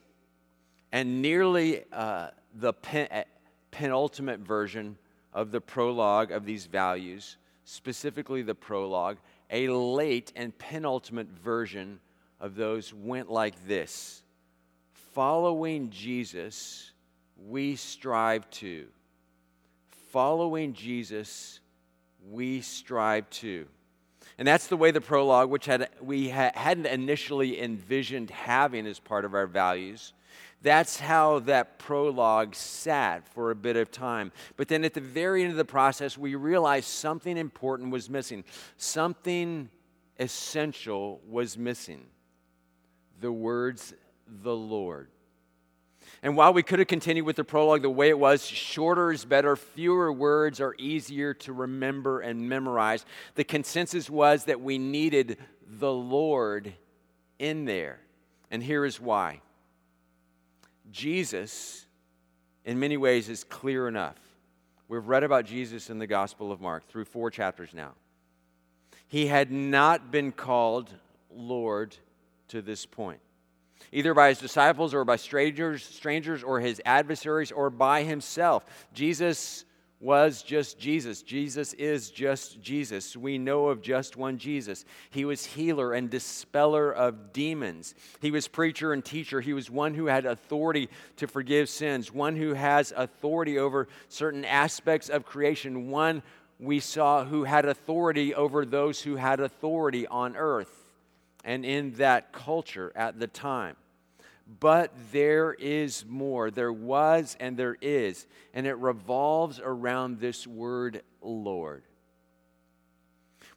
and 0.92 1.22
nearly 1.22 1.84
uh, 1.92 2.28
the 2.54 2.72
pen, 2.72 3.08
uh, 3.10 3.24
penultimate 3.70 4.40
version 4.40 4.96
of 5.32 5.50
the 5.50 5.60
prologue 5.60 6.30
of 6.30 6.44
these 6.44 6.66
values, 6.66 7.36
specifically 7.64 8.42
the 8.42 8.54
prologue, 8.54 9.18
a 9.50 9.68
late 9.68 10.32
and 10.36 10.56
penultimate 10.56 11.28
version 11.28 12.00
of 12.40 12.54
those 12.54 12.92
went 12.92 13.30
like 13.30 13.66
this 13.66 14.22
Following 15.14 15.90
Jesus, 15.90 16.92
we 17.48 17.76
strive 17.76 18.48
to. 18.50 18.86
Following 20.12 20.72
Jesus, 20.72 21.60
we 22.30 22.60
strive 22.60 23.28
to. 23.30 23.66
And 24.38 24.46
that's 24.46 24.68
the 24.68 24.76
way 24.76 24.92
the 24.92 25.00
prologue, 25.00 25.50
which 25.50 25.66
had, 25.66 25.88
we 26.00 26.28
ha- 26.30 26.52
hadn't 26.54 26.86
initially 26.86 27.60
envisioned 27.60 28.30
having 28.30 28.86
as 28.86 29.00
part 29.00 29.24
of 29.24 29.34
our 29.34 29.48
values, 29.48 30.12
that's 30.62 30.98
how 30.98 31.38
that 31.40 31.78
prologue 31.78 32.54
sat 32.54 33.28
for 33.28 33.50
a 33.50 33.54
bit 33.54 33.76
of 33.76 33.90
time. 33.90 34.32
But 34.56 34.68
then 34.68 34.84
at 34.84 34.94
the 34.94 35.00
very 35.00 35.42
end 35.42 35.52
of 35.52 35.56
the 35.56 35.64
process, 35.64 36.18
we 36.18 36.34
realized 36.34 36.88
something 36.88 37.36
important 37.36 37.92
was 37.92 38.10
missing. 38.10 38.44
Something 38.76 39.68
essential 40.18 41.20
was 41.28 41.56
missing. 41.56 42.06
The 43.20 43.30
words, 43.30 43.94
the 44.26 44.54
Lord. 44.54 45.08
And 46.22 46.36
while 46.36 46.52
we 46.52 46.64
could 46.64 46.80
have 46.80 46.88
continued 46.88 47.24
with 47.24 47.36
the 47.36 47.44
prologue 47.44 47.82
the 47.82 47.90
way 47.90 48.08
it 48.08 48.18
was, 48.18 48.44
shorter 48.44 49.12
is 49.12 49.24
better, 49.24 49.54
fewer 49.54 50.12
words 50.12 50.60
are 50.60 50.74
easier 50.78 51.34
to 51.34 51.52
remember 51.52 52.20
and 52.20 52.48
memorize. 52.48 53.04
The 53.36 53.44
consensus 53.44 54.10
was 54.10 54.44
that 54.44 54.60
we 54.60 54.78
needed 54.78 55.38
the 55.64 55.92
Lord 55.92 56.72
in 57.38 57.64
there. 57.64 58.00
And 58.50 58.62
here 58.62 58.84
is 58.84 59.00
why. 59.00 59.42
Jesus, 60.90 61.86
in 62.64 62.78
many 62.78 62.96
ways, 62.96 63.28
is 63.28 63.44
clear 63.44 63.88
enough. 63.88 64.16
We've 64.88 65.06
read 65.06 65.22
about 65.22 65.44
Jesus 65.44 65.90
in 65.90 65.98
the 65.98 66.06
Gospel 66.06 66.50
of 66.50 66.60
Mark 66.60 66.88
through 66.88 67.04
four 67.04 67.30
chapters 67.30 67.70
now. 67.74 67.92
He 69.06 69.26
had 69.26 69.50
not 69.50 70.10
been 70.10 70.32
called 70.32 70.92
Lord 71.30 71.96
to 72.48 72.62
this 72.62 72.86
point, 72.86 73.20
either 73.92 74.14
by 74.14 74.28
his 74.28 74.38
disciples 74.38 74.94
or 74.94 75.04
by 75.04 75.16
strangers, 75.16 75.84
strangers 75.84 76.42
or 76.42 76.60
his 76.60 76.80
adversaries 76.84 77.52
or 77.52 77.70
by 77.70 78.02
himself. 78.02 78.64
Jesus 78.94 79.64
was 80.00 80.42
just 80.42 80.78
Jesus. 80.78 81.22
Jesus 81.22 81.72
is 81.74 82.10
just 82.10 82.60
Jesus. 82.60 83.16
We 83.16 83.36
know 83.36 83.66
of 83.66 83.82
just 83.82 84.16
one 84.16 84.38
Jesus. 84.38 84.84
He 85.10 85.24
was 85.24 85.44
healer 85.44 85.92
and 85.92 86.08
dispeller 86.08 86.92
of 86.92 87.32
demons. 87.32 87.94
He 88.20 88.30
was 88.30 88.46
preacher 88.46 88.92
and 88.92 89.04
teacher. 89.04 89.40
He 89.40 89.52
was 89.52 89.70
one 89.70 89.94
who 89.94 90.06
had 90.06 90.24
authority 90.24 90.88
to 91.16 91.26
forgive 91.26 91.68
sins, 91.68 92.12
one 92.12 92.36
who 92.36 92.54
has 92.54 92.92
authority 92.96 93.58
over 93.58 93.88
certain 94.08 94.44
aspects 94.44 95.08
of 95.08 95.26
creation, 95.26 95.90
one 95.90 96.22
we 96.60 96.80
saw 96.80 97.24
who 97.24 97.44
had 97.44 97.64
authority 97.64 98.34
over 98.34 98.64
those 98.64 99.00
who 99.02 99.16
had 99.16 99.40
authority 99.40 100.06
on 100.06 100.36
earth 100.36 100.92
and 101.44 101.64
in 101.64 101.92
that 101.94 102.32
culture 102.32 102.92
at 102.94 103.18
the 103.18 103.26
time. 103.26 103.76
But 104.48 104.94
there 105.12 105.52
is 105.52 106.06
more. 106.08 106.50
There 106.50 106.72
was 106.72 107.36
and 107.38 107.56
there 107.56 107.76
is. 107.82 108.26
And 108.54 108.66
it 108.66 108.76
revolves 108.78 109.60
around 109.62 110.20
this 110.20 110.46
word 110.46 111.02
Lord. 111.20 111.82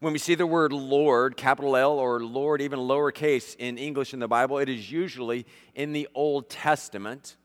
When 0.02 0.14
we 0.14 0.20
see 0.20 0.36
the 0.36 0.48
word 0.48 0.74
Lord, 0.74 1.38
capital 1.38 1.78
L, 1.78 2.00
or 2.00 2.20
Lord, 2.20 2.60
even 2.62 2.80
lowercase 2.80 3.56
in 3.58 3.78
English 3.78 4.14
in 4.14 4.20
the 4.20 4.28
Bible, 4.28 4.58
it 4.58 4.68
is 4.68 4.92
usually 4.92 5.46
in 5.76 5.94
the 5.94 6.10
Old 6.16 6.50
Testament, 6.50 7.38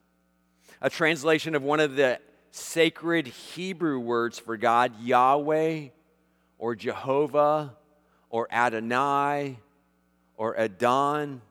a 0.80 0.88
translation 0.88 1.54
of 1.54 1.62
one 1.62 1.80
of 1.80 1.96
the 1.96 2.18
sacred 2.50 3.26
Hebrew 3.26 3.98
words 3.98 4.38
for 4.38 4.56
God, 4.56 4.98
Yahweh, 5.02 5.88
or 6.58 6.74
Jehovah, 6.74 7.76
or 8.30 8.48
Adonai, 8.50 9.58
or 10.36 10.58
Adon, 10.58 11.42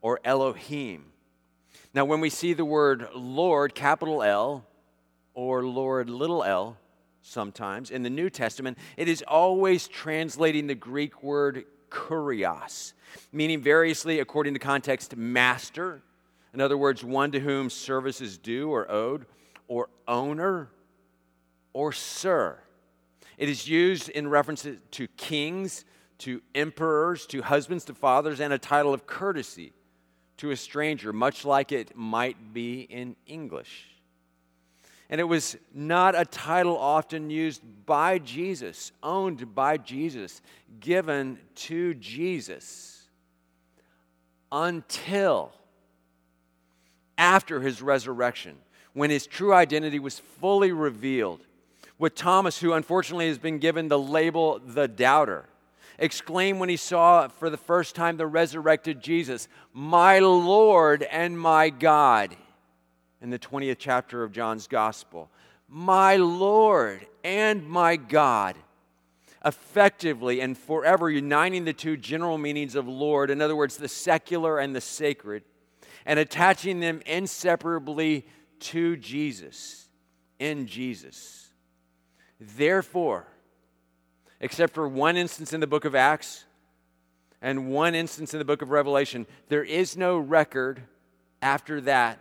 or 0.00 0.18
Elohim. 0.24 1.09
Now, 1.92 2.04
when 2.04 2.20
we 2.20 2.30
see 2.30 2.52
the 2.52 2.64
word 2.64 3.08
Lord, 3.14 3.74
capital 3.74 4.22
L, 4.22 4.64
or 5.34 5.64
Lord, 5.64 6.08
little 6.08 6.44
l, 6.44 6.76
sometimes 7.22 7.90
in 7.90 8.02
the 8.02 8.10
New 8.10 8.30
Testament, 8.30 8.78
it 8.96 9.08
is 9.08 9.24
always 9.26 9.88
translating 9.88 10.66
the 10.66 10.74
Greek 10.74 11.22
word 11.22 11.64
kurios, 11.90 12.92
meaning 13.32 13.60
variously, 13.60 14.20
according 14.20 14.54
to 14.54 14.60
context, 14.60 15.16
master. 15.16 16.02
In 16.54 16.60
other 16.60 16.78
words, 16.78 17.02
one 17.02 17.32
to 17.32 17.40
whom 17.40 17.70
service 17.70 18.20
is 18.20 18.38
due 18.38 18.70
or 18.70 18.90
owed, 18.90 19.26
or 19.66 19.88
owner, 20.06 20.68
or 21.72 21.92
sir. 21.92 22.58
It 23.36 23.48
is 23.48 23.68
used 23.68 24.08
in 24.10 24.28
reference 24.28 24.66
to 24.92 25.08
kings, 25.16 25.84
to 26.18 26.40
emperors, 26.54 27.26
to 27.26 27.42
husbands, 27.42 27.84
to 27.86 27.94
fathers, 27.94 28.40
and 28.40 28.52
a 28.52 28.58
title 28.58 28.94
of 28.94 29.06
courtesy 29.06 29.72
to 30.40 30.50
a 30.52 30.56
stranger, 30.56 31.12
much 31.12 31.44
like 31.44 31.70
it 31.70 31.94
might 31.94 32.54
be 32.54 32.80
in 32.80 33.14
English. 33.26 33.88
And 35.10 35.20
it 35.20 35.24
was 35.24 35.58
not 35.74 36.18
a 36.18 36.24
title 36.24 36.78
often 36.78 37.28
used 37.28 37.60
by 37.84 38.18
Jesus, 38.18 38.90
owned 39.02 39.54
by 39.54 39.76
Jesus, 39.76 40.40
given 40.78 41.38
to 41.56 41.92
Jesus 41.94 43.06
until 44.50 45.52
after 47.18 47.60
his 47.60 47.82
resurrection, 47.82 48.56
when 48.94 49.10
his 49.10 49.26
true 49.26 49.52
identity 49.52 49.98
was 49.98 50.20
fully 50.40 50.72
revealed. 50.72 51.40
With 51.98 52.14
Thomas, 52.14 52.58
who 52.58 52.72
unfortunately 52.72 53.28
has 53.28 53.36
been 53.36 53.58
given 53.58 53.88
the 53.88 53.98
label 53.98 54.58
the 54.58 54.88
doubter 54.88 55.49
exclaimed 56.00 56.58
when 56.58 56.70
he 56.70 56.76
saw 56.76 57.28
for 57.28 57.50
the 57.50 57.56
first 57.56 57.94
time 57.94 58.16
the 58.16 58.26
resurrected 58.26 59.00
Jesus, 59.00 59.46
My 59.72 60.18
Lord 60.18 61.02
and 61.04 61.38
my 61.38 61.70
God, 61.70 62.34
in 63.20 63.30
the 63.30 63.38
20th 63.38 63.76
chapter 63.78 64.24
of 64.24 64.32
John's 64.32 64.66
Gospel. 64.66 65.30
My 65.68 66.16
Lord 66.16 67.06
and 67.22 67.68
my 67.68 67.96
God. 67.96 68.56
Effectively 69.44 70.40
and 70.40 70.58
forever 70.58 71.08
uniting 71.08 71.64
the 71.64 71.72
two 71.72 71.96
general 71.96 72.38
meanings 72.38 72.74
of 72.74 72.88
Lord, 72.88 73.30
in 73.30 73.40
other 73.40 73.56
words, 73.56 73.76
the 73.76 73.88
secular 73.88 74.58
and 74.58 74.74
the 74.74 74.80
sacred, 74.80 75.44
and 76.04 76.18
attaching 76.18 76.80
them 76.80 77.00
inseparably 77.06 78.26
to 78.58 78.96
Jesus, 78.96 79.88
in 80.38 80.66
Jesus. 80.66 81.50
Therefore, 82.38 83.26
except 84.40 84.74
for 84.74 84.88
one 84.88 85.16
instance 85.16 85.52
in 85.52 85.60
the 85.60 85.66
book 85.66 85.84
of 85.84 85.94
Acts 85.94 86.44
and 87.42 87.70
one 87.70 87.94
instance 87.94 88.34
in 88.34 88.38
the 88.38 88.44
book 88.44 88.62
of 88.62 88.70
Revelation. 88.70 89.26
There 89.48 89.64
is 89.64 89.96
no 89.96 90.18
record 90.18 90.82
after 91.42 91.80
that 91.82 92.18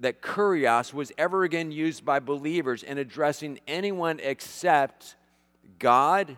that 0.00 0.22
kurios 0.22 0.94
was 0.94 1.12
ever 1.18 1.44
again 1.44 1.70
used 1.70 2.04
by 2.04 2.20
believers 2.20 2.82
in 2.82 2.98
addressing 2.98 3.60
anyone 3.68 4.18
except 4.22 5.14
God 5.78 6.36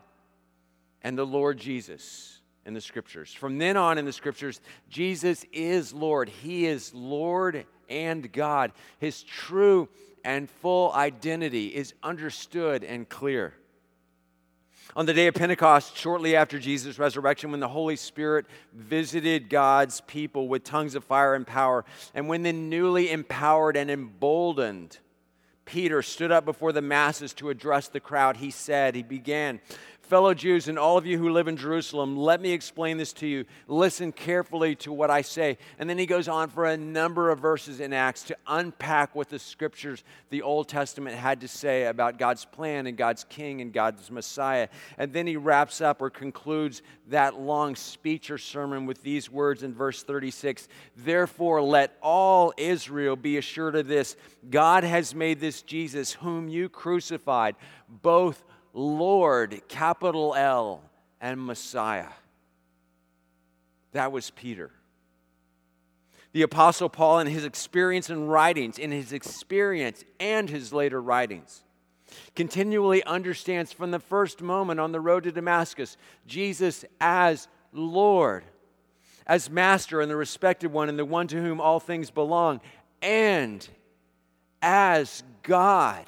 and 1.03 1.17
the 1.17 1.27
Lord 1.27 1.59
Jesus 1.59 2.41
in 2.67 2.75
the 2.75 2.81
scriptures. 2.81 3.33
From 3.33 3.59
then 3.59 3.77
on 3.77 3.99
in 3.99 4.05
the 4.05 4.13
scriptures, 4.13 4.61
Jesus 4.89 5.45
is 5.53 5.93
Lord. 5.93 6.29
He 6.29 6.67
is 6.67 6.93
Lord 6.93 7.65
and 7.89 8.31
God. 8.33 8.73
His 8.99 9.23
true 9.23 9.89
and 10.25 10.51
full 10.51 10.93
identity 10.93 11.69
is 11.69 11.95
understood 12.03 12.85
and 12.85 13.09
clear. 13.09 13.55
On 14.95 15.07
the 15.07 15.15
day 15.15 15.27
of 15.27 15.35
Pentecost, 15.35 15.97
shortly 15.97 16.37
after 16.37 16.59
Jesus' 16.59 16.99
resurrection, 16.99 17.51
when 17.51 17.61
the 17.61 17.69
Holy 17.69 17.97
Spirit 17.97 18.45
visited 18.75 19.49
God's 19.49 20.03
people 20.03 20.49
with 20.49 20.65
tongues 20.65 20.95
of 20.95 21.03
fire 21.03 21.35
and 21.35 21.47
power, 21.47 21.87
and 22.15 22.29
when 22.29 22.43
the 22.43 22.53
newly 22.53 23.11
empowered 23.11 23.77
and 23.77 23.91
emboldened 23.91 24.99
Peter 25.65 26.03
stood 26.03 26.31
up 26.33 26.45
before 26.45 26.73
the 26.73 26.83
masses 26.83 27.33
to 27.35 27.49
address 27.49 27.89
the 27.89 28.01
crowd, 28.01 28.37
he 28.37 28.51
said, 28.51 28.95
he 28.95 29.03
began, 29.03 29.61
Fellow 30.03 30.35
Jews 30.35 30.69
and 30.69 30.79
all 30.79 30.99
of 30.99 31.07
you 31.07 31.17
who 31.17 31.31
live 31.31 31.49
in 31.49 31.57
Jerusalem, 31.57 32.17
let 32.17 32.41
me 32.41 32.51
explain 32.51 32.99
this 32.99 33.13
to 33.15 33.27
you. 33.27 33.45
Listen 33.69 34.13
carefully 34.13 34.75
to 34.77 34.93
what 34.93 35.11
I 35.11 35.23
say. 35.23 35.59
And 35.79 35.89
then 35.89 35.97
he 35.97 36.07
goes 36.07 36.29
on 36.29 36.51
for 36.51 36.65
a 36.65 36.77
number 36.77 37.31
of 37.31 37.39
verses 37.39 37.81
in 37.81 37.93
Acts 37.93 38.25
to 38.25 38.37
unpack 38.47 39.15
what 39.15 39.31
the 39.31 39.39
scriptures, 39.39 40.05
the 40.31 40.43
Old 40.43 40.69
Testament, 40.69 41.17
had 41.17 41.41
to 41.41 41.49
say 41.49 41.87
about 41.87 42.19
God's 42.19 42.45
plan 42.45 42.87
and 42.87 42.97
God's 42.97 43.25
king 43.25 43.61
and 43.63 43.73
God's 43.73 44.11
Messiah. 44.11 44.69
And 44.99 45.13
then 45.13 45.27
he 45.27 45.37
wraps 45.37 45.81
up 45.81 46.03
or 46.03 46.11
concludes 46.11 46.83
that 47.09 47.41
long 47.41 47.77
speech 47.77 48.31
or 48.31 48.39
sermon 48.39 48.87
with 48.87 49.03
these 49.03 49.31
words 49.31 49.63
in 49.63 49.73
verse 49.73 50.03
36 50.03 50.69
Therefore, 50.97 51.63
let 51.63 51.97
all 52.03 52.53
Israel 52.57 53.17
be 53.17 53.39
assured 53.39 53.77
of 53.77 53.87
this 53.87 54.17
God 54.51 54.85
has 54.85 55.15
made 55.15 55.41
this 55.41 55.63
Jesus, 55.63 56.13
whom 56.13 56.49
you 56.49 56.69
crucified, 56.69 57.55
both 57.89 58.43
Lord, 58.73 59.63
capital 59.69 60.35
L, 60.35 60.83
and 61.21 61.45
Messiah. 61.45 62.09
That 63.93 64.13
was 64.13 64.31
Peter. 64.31 64.71
The 66.33 66.43
Apostle 66.43 66.89
Paul, 66.89 67.21
in 67.21 67.27
his 67.27 67.45
experience 67.45 68.09
and 68.09 68.31
writings, 68.31 68.79
in 68.79 68.91
his 68.91 69.13
experience 69.13 70.05
and 70.19 70.49
his 70.49 70.73
later 70.73 71.01
writings, 71.01 71.63
continually 72.35 73.05
understands 73.05 73.73
from 73.73 73.91
the 73.91 73.99
first 73.99 74.41
moment 74.41 74.81
on 74.81 74.93
the 74.93 75.01
road 75.01 75.25
to 75.25 75.33
Damascus 75.33 75.99
Jesus 76.27 76.87
as 77.01 77.49
Lord, 77.73 78.45
as 79.27 79.51
Master 79.51 80.01
and 80.01 80.11
the 80.11 80.17
respected 80.17 80.73
one, 80.73 80.89
and 80.89 80.99
the 80.99 81.05
one 81.05 81.27
to 81.29 81.41
whom 81.41 81.61
all 81.61 81.81
things 81.81 82.11
belong, 82.11 82.61
and 83.03 83.69
as 84.63 85.23
God 85.43 86.07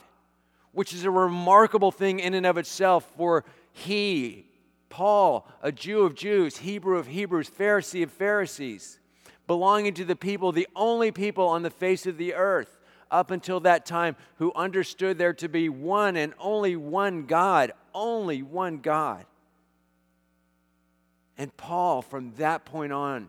which 0.75 0.93
is 0.93 1.04
a 1.04 1.11
remarkable 1.11 1.90
thing 1.90 2.19
in 2.19 2.35
and 2.35 2.45
of 2.45 2.59
itself, 2.59 3.11
for 3.16 3.45
he, 3.73 4.47
Paul, 4.88 5.49
a 5.62 5.73
Jew 5.73 6.02
of 6.02 6.14
Jews, 6.14 6.59
Hebrew 6.59 6.99
of 6.99 7.07
Hebrews, 7.07 7.50
Pharisee 7.50 8.02
of 8.02 8.11
Pharisees, 8.11 8.99
belonging 9.47 9.95
to 9.95 10.04
the 10.04 10.16
people, 10.16 10.52
the 10.52 10.69
only 10.76 11.11
people 11.11 11.49
on 11.49 11.62
the 11.62 11.71
face 11.71 12.07
of 12.07 12.19
the 12.19 12.35
earth 12.35 12.78
up 13.11 13.31
until 13.31 13.61
that 13.61 13.87
time 13.87 14.16
who 14.37 14.52
understood 14.54 15.19
there 15.19 15.33
to 15.35 15.49
be 15.49 15.69
one 15.69 16.16
and 16.16 16.35
only 16.38 16.76
one 16.76 17.26
God, 17.26 17.73
only 17.95 18.43
one 18.43 18.78
God. 18.78 19.25
And 21.38 21.57
Paul, 21.57 22.02
from 22.02 22.33
that 22.37 22.64
point 22.64 22.93
on, 22.93 23.28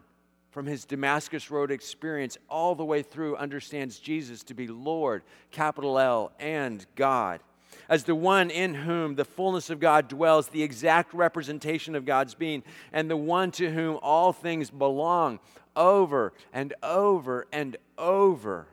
from 0.56 0.68
his 0.68 0.86
Damascus 0.86 1.52
Road 1.52 1.70
experience 1.70 2.38
all 2.50 2.76
the 2.76 2.86
way 2.86 3.02
through 3.02 3.36
understands 3.36 4.00
Jesus 4.00 4.42
to 4.44 4.54
be 4.54 4.68
Lord, 4.68 5.22
capital 5.52 6.00
L, 6.00 6.32
and 6.40 6.86
God. 6.96 7.42
As 7.90 8.06
the 8.06 8.16
one 8.16 8.50
in 8.50 8.74
whom 8.74 9.16
the 9.16 9.26
fullness 9.26 9.70
of 9.70 9.82
God 9.82 10.08
dwells, 10.08 10.48
the 10.48 10.64
exact 10.64 11.14
representation 11.14 11.94
of 11.94 12.06
God's 12.06 12.36
being, 12.36 12.64
and 12.94 13.12
the 13.12 13.18
one 13.18 13.52
to 13.52 13.70
whom 13.70 14.00
all 14.02 14.32
things 14.32 14.70
belong 14.70 15.42
over 15.76 16.32
and 16.54 16.74
over 16.82 17.48
and 17.52 17.76
over. 17.98 18.66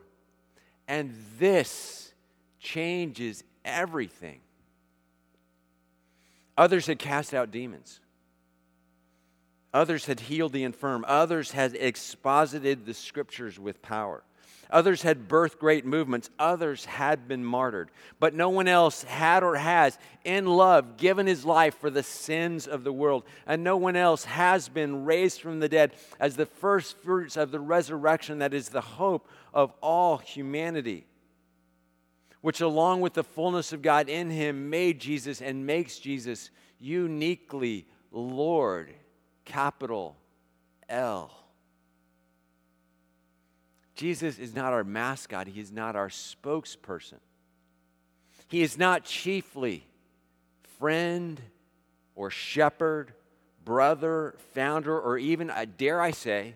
And 0.87 1.13
this 1.37 2.13
changes 2.61 3.43
everything. 3.65 4.39
Others 6.57 6.87
had 6.87 6.97
cast 6.97 7.33
out 7.33 7.51
demons. 7.51 7.99
Others 9.73 10.05
had 10.05 10.19
healed 10.19 10.53
the 10.53 10.63
infirm. 10.63 11.03
Others 11.07 11.51
had 11.51 11.75
exposited 11.75 12.85
the 12.85 12.93
scriptures 12.93 13.59
with 13.59 13.81
power. 13.81 14.23
Others 14.69 15.01
had 15.01 15.27
birthed 15.27 15.59
great 15.59 15.85
movements. 15.85 16.29
Others 16.39 16.85
had 16.85 17.27
been 17.27 17.43
martyred. 17.43 17.89
But 18.19 18.33
no 18.33 18.49
one 18.49 18.67
else 18.67 19.03
had 19.03 19.43
or 19.43 19.55
has, 19.55 19.97
in 20.23 20.45
love, 20.45 20.97
given 20.97 21.27
his 21.27 21.43
life 21.43 21.75
for 21.79 21.89
the 21.89 22.03
sins 22.03 22.67
of 22.67 22.83
the 22.83 22.93
world. 22.93 23.23
And 23.45 23.63
no 23.63 23.77
one 23.77 23.95
else 23.95 24.25
has 24.25 24.69
been 24.69 25.05
raised 25.05 25.41
from 25.41 25.59
the 25.59 25.69
dead 25.69 25.93
as 26.19 26.35
the 26.35 26.45
first 26.45 26.97
fruits 26.97 27.37
of 27.37 27.51
the 27.51 27.59
resurrection 27.59 28.39
that 28.39 28.53
is 28.53 28.69
the 28.69 28.81
hope 28.81 29.27
of 29.53 29.73
all 29.81 30.17
humanity. 30.17 31.05
Which, 32.41 32.61
along 32.61 33.01
with 33.01 33.13
the 33.13 33.23
fullness 33.23 33.73
of 33.73 33.81
God 33.81 34.09
in 34.09 34.29
him, 34.29 34.69
made 34.69 34.99
Jesus 34.99 35.41
and 35.41 35.65
makes 35.65 35.97
Jesus 35.97 36.49
uniquely 36.79 37.87
Lord 38.11 38.93
capital 39.45 40.15
L. 40.89 41.31
Jesus 43.95 44.39
is 44.39 44.55
not 44.55 44.73
our 44.73 44.83
mascot, 44.83 45.47
he 45.47 45.59
is 45.59 45.71
not 45.71 45.95
our 45.95 46.09
spokesperson. 46.09 47.19
He 48.47 48.61
is 48.61 48.77
not 48.77 49.03
chiefly 49.03 49.85
friend 50.79 51.41
or 52.15 52.29
shepherd, 52.29 53.13
brother, 53.63 54.35
founder, 54.53 54.99
or 54.99 55.17
even, 55.17 55.49
uh, 55.49 55.65
dare 55.77 56.01
I 56.01 56.11
say, 56.11 56.55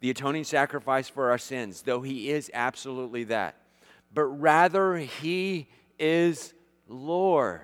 the 0.00 0.10
atoning 0.10 0.44
sacrifice 0.44 1.08
for 1.08 1.30
our 1.30 1.38
sins, 1.38 1.82
though 1.82 2.02
he 2.02 2.30
is 2.30 2.50
absolutely 2.52 3.24
that. 3.24 3.56
But 4.12 4.24
rather, 4.24 4.96
he 4.96 5.68
is 5.98 6.52
Lord. 6.88 7.62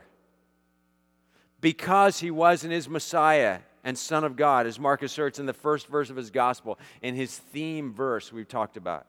Because 1.60 2.20
he 2.20 2.30
was 2.30 2.64
and 2.64 2.72
is 2.72 2.88
Messiah, 2.88 3.58
and 3.84 3.96
Son 3.96 4.24
of 4.24 4.36
God, 4.36 4.66
as 4.66 4.78
Mark 4.78 5.02
asserts 5.02 5.38
in 5.38 5.46
the 5.46 5.52
first 5.52 5.86
verse 5.86 6.10
of 6.10 6.16
his 6.16 6.30
gospel, 6.30 6.78
in 7.02 7.14
his 7.14 7.36
theme 7.36 7.92
verse 7.92 8.32
we've 8.32 8.48
talked 8.48 8.76
about. 8.76 9.06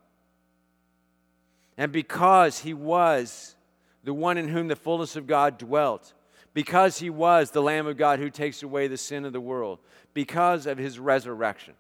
And 1.78 1.92
because 1.92 2.60
he 2.60 2.74
was 2.74 3.56
the 4.04 4.14
one 4.14 4.38
in 4.38 4.48
whom 4.48 4.68
the 4.68 4.76
fullness 4.76 5.16
of 5.16 5.28
God 5.28 5.58
dwelt, 5.58 6.14
because 6.54 7.00
he 7.00 7.10
was 7.10 7.52
the 7.52 7.62
Lamb 7.62 7.88
of 7.88 7.98
God 7.98 8.20
who 8.20 8.30
takes 8.30 8.64
away 8.64 8.88
the 8.88 8.98
sin 8.98 9.26
of 9.26 9.34
the 9.34 9.42
world, 9.42 9.80
because 10.14 10.66
of 10.66 10.78
his 10.78 11.00
resurrection. 11.00 11.74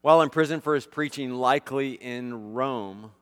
While 0.00 0.22
in 0.22 0.30
prison 0.30 0.60
for 0.60 0.74
his 0.74 0.86
preaching, 0.86 1.32
likely 1.32 1.92
in 1.92 2.54
Rome, 2.54 3.12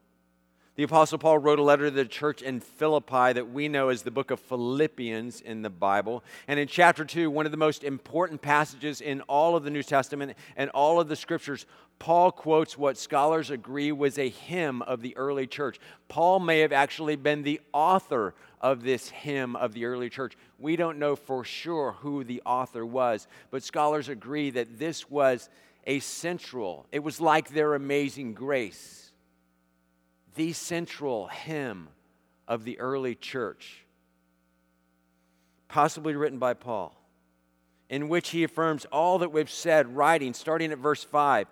the 0.80 0.84
Apostle 0.84 1.18
Paul 1.18 1.36
wrote 1.36 1.58
a 1.58 1.62
letter 1.62 1.84
to 1.84 1.90
the 1.90 2.06
church 2.06 2.40
in 2.40 2.58
Philippi 2.58 3.34
that 3.34 3.50
we 3.52 3.68
know 3.68 3.90
as 3.90 4.00
the 4.00 4.10
book 4.10 4.30
of 4.30 4.40
Philippians 4.40 5.42
in 5.42 5.60
the 5.60 5.68
Bible. 5.68 6.24
And 6.48 6.58
in 6.58 6.68
chapter 6.68 7.04
2, 7.04 7.30
one 7.30 7.44
of 7.44 7.52
the 7.52 7.58
most 7.58 7.84
important 7.84 8.40
passages 8.40 9.02
in 9.02 9.20
all 9.28 9.56
of 9.56 9.62
the 9.62 9.68
New 9.68 9.82
Testament 9.82 10.38
and 10.56 10.70
all 10.70 10.98
of 10.98 11.08
the 11.08 11.16
scriptures, 11.16 11.66
Paul 11.98 12.32
quotes 12.32 12.78
what 12.78 12.96
scholars 12.96 13.50
agree 13.50 13.92
was 13.92 14.18
a 14.18 14.30
hymn 14.30 14.80
of 14.80 15.02
the 15.02 15.14
early 15.18 15.46
church. 15.46 15.78
Paul 16.08 16.40
may 16.40 16.60
have 16.60 16.72
actually 16.72 17.16
been 17.16 17.42
the 17.42 17.60
author 17.74 18.32
of 18.62 18.82
this 18.82 19.10
hymn 19.10 19.56
of 19.56 19.74
the 19.74 19.84
early 19.84 20.08
church. 20.08 20.34
We 20.58 20.76
don't 20.76 20.98
know 20.98 21.14
for 21.14 21.44
sure 21.44 21.92
who 21.92 22.24
the 22.24 22.40
author 22.46 22.86
was, 22.86 23.28
but 23.50 23.62
scholars 23.62 24.08
agree 24.08 24.48
that 24.52 24.78
this 24.78 25.10
was 25.10 25.50
a 25.86 26.00
central, 26.00 26.86
it 26.90 27.00
was 27.00 27.20
like 27.20 27.50
their 27.50 27.74
amazing 27.74 28.32
grace 28.32 29.09
the 30.40 30.54
central 30.54 31.26
hymn 31.26 31.86
of 32.48 32.64
the 32.64 32.80
early 32.80 33.14
church, 33.14 33.84
possibly 35.68 36.16
written 36.16 36.38
by 36.38 36.54
Paul, 36.54 36.98
in 37.90 38.08
which 38.08 38.30
he 38.30 38.42
affirms 38.42 38.86
all 38.86 39.18
that 39.18 39.32
we've 39.32 39.50
said, 39.50 39.94
writing, 39.94 40.32
starting 40.32 40.72
at 40.72 40.78
verse 40.78 41.04
5 41.04 41.46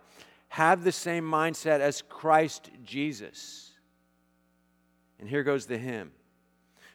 have 0.49 0.85
the 0.85 0.93
same 0.93 1.31
mindset 1.31 1.81
as 1.81 2.01
Christ 2.01 2.71
Jesus. 2.83 3.73
And 5.21 5.29
here 5.29 5.43
goes 5.43 5.67
the 5.67 5.77
hymn. 5.77 6.13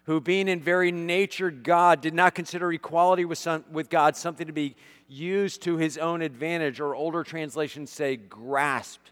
Who, 0.06 0.19
being 0.19 0.47
in 0.47 0.62
very 0.62 0.91
nature 0.91 1.51
God, 1.51 2.01
did 2.01 2.15
not 2.15 2.34
consider 2.34 2.73
equality 2.73 3.23
with, 3.23 3.47
with 3.71 3.91
God 3.91 4.15
something 4.15 4.47
to 4.47 4.53
be 4.53 4.75
used 5.08 5.62
to 5.62 5.77
his 5.77 5.99
own 5.99 6.23
advantage, 6.23 6.79
or 6.79 6.95
older 6.95 7.23
translations 7.23 7.91
say 7.91 8.15
grasped 8.15 9.12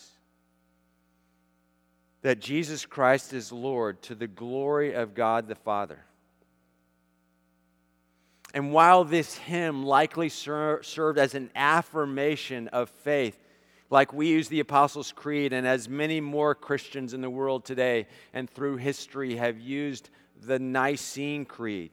that 2.21 2.39
Jesus 2.39 2.85
Christ 2.85 3.33
is 3.33 3.51
Lord 3.51 4.01
to 4.03 4.15
the 4.15 4.27
glory 4.27 4.93
of 4.93 5.15
God 5.15 5.47
the 5.47 5.55
Father. 5.55 6.05
And 8.53 8.73
while 8.73 9.03
this 9.03 9.37
hymn 9.37 9.85
likely 9.85 10.29
ser- 10.29 10.83
served 10.83 11.17
as 11.17 11.35
an 11.35 11.49
affirmation 11.55 12.67
of 12.69 12.89
faith, 12.89 13.37
like 13.89 14.13
we 14.13 14.27
use 14.27 14.47
the 14.49 14.59
Apostles' 14.59 15.11
Creed, 15.11 15.51
and 15.51 15.67
as 15.67 15.89
many 15.89 16.21
more 16.21 16.55
Christians 16.55 17.13
in 17.13 17.21
the 17.21 17.29
world 17.29 17.65
today 17.65 18.07
and 18.33 18.49
through 18.49 18.77
history 18.77 19.35
have 19.35 19.59
used 19.59 20.09
the 20.41 20.59
Nicene 20.59 21.45
Creed. 21.45 21.91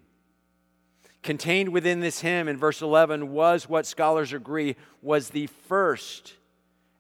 Contained 1.23 1.71
within 1.71 2.01
this 2.01 2.21
hymn 2.21 2.49
in 2.49 2.57
verse 2.57 2.83
11 2.83 3.33
was 3.33 3.69
what 3.69 3.87
scholars 3.87 4.33
agree 4.33 4.77
was 5.03 5.31
the 5.31 5.47
first 5.47 6.35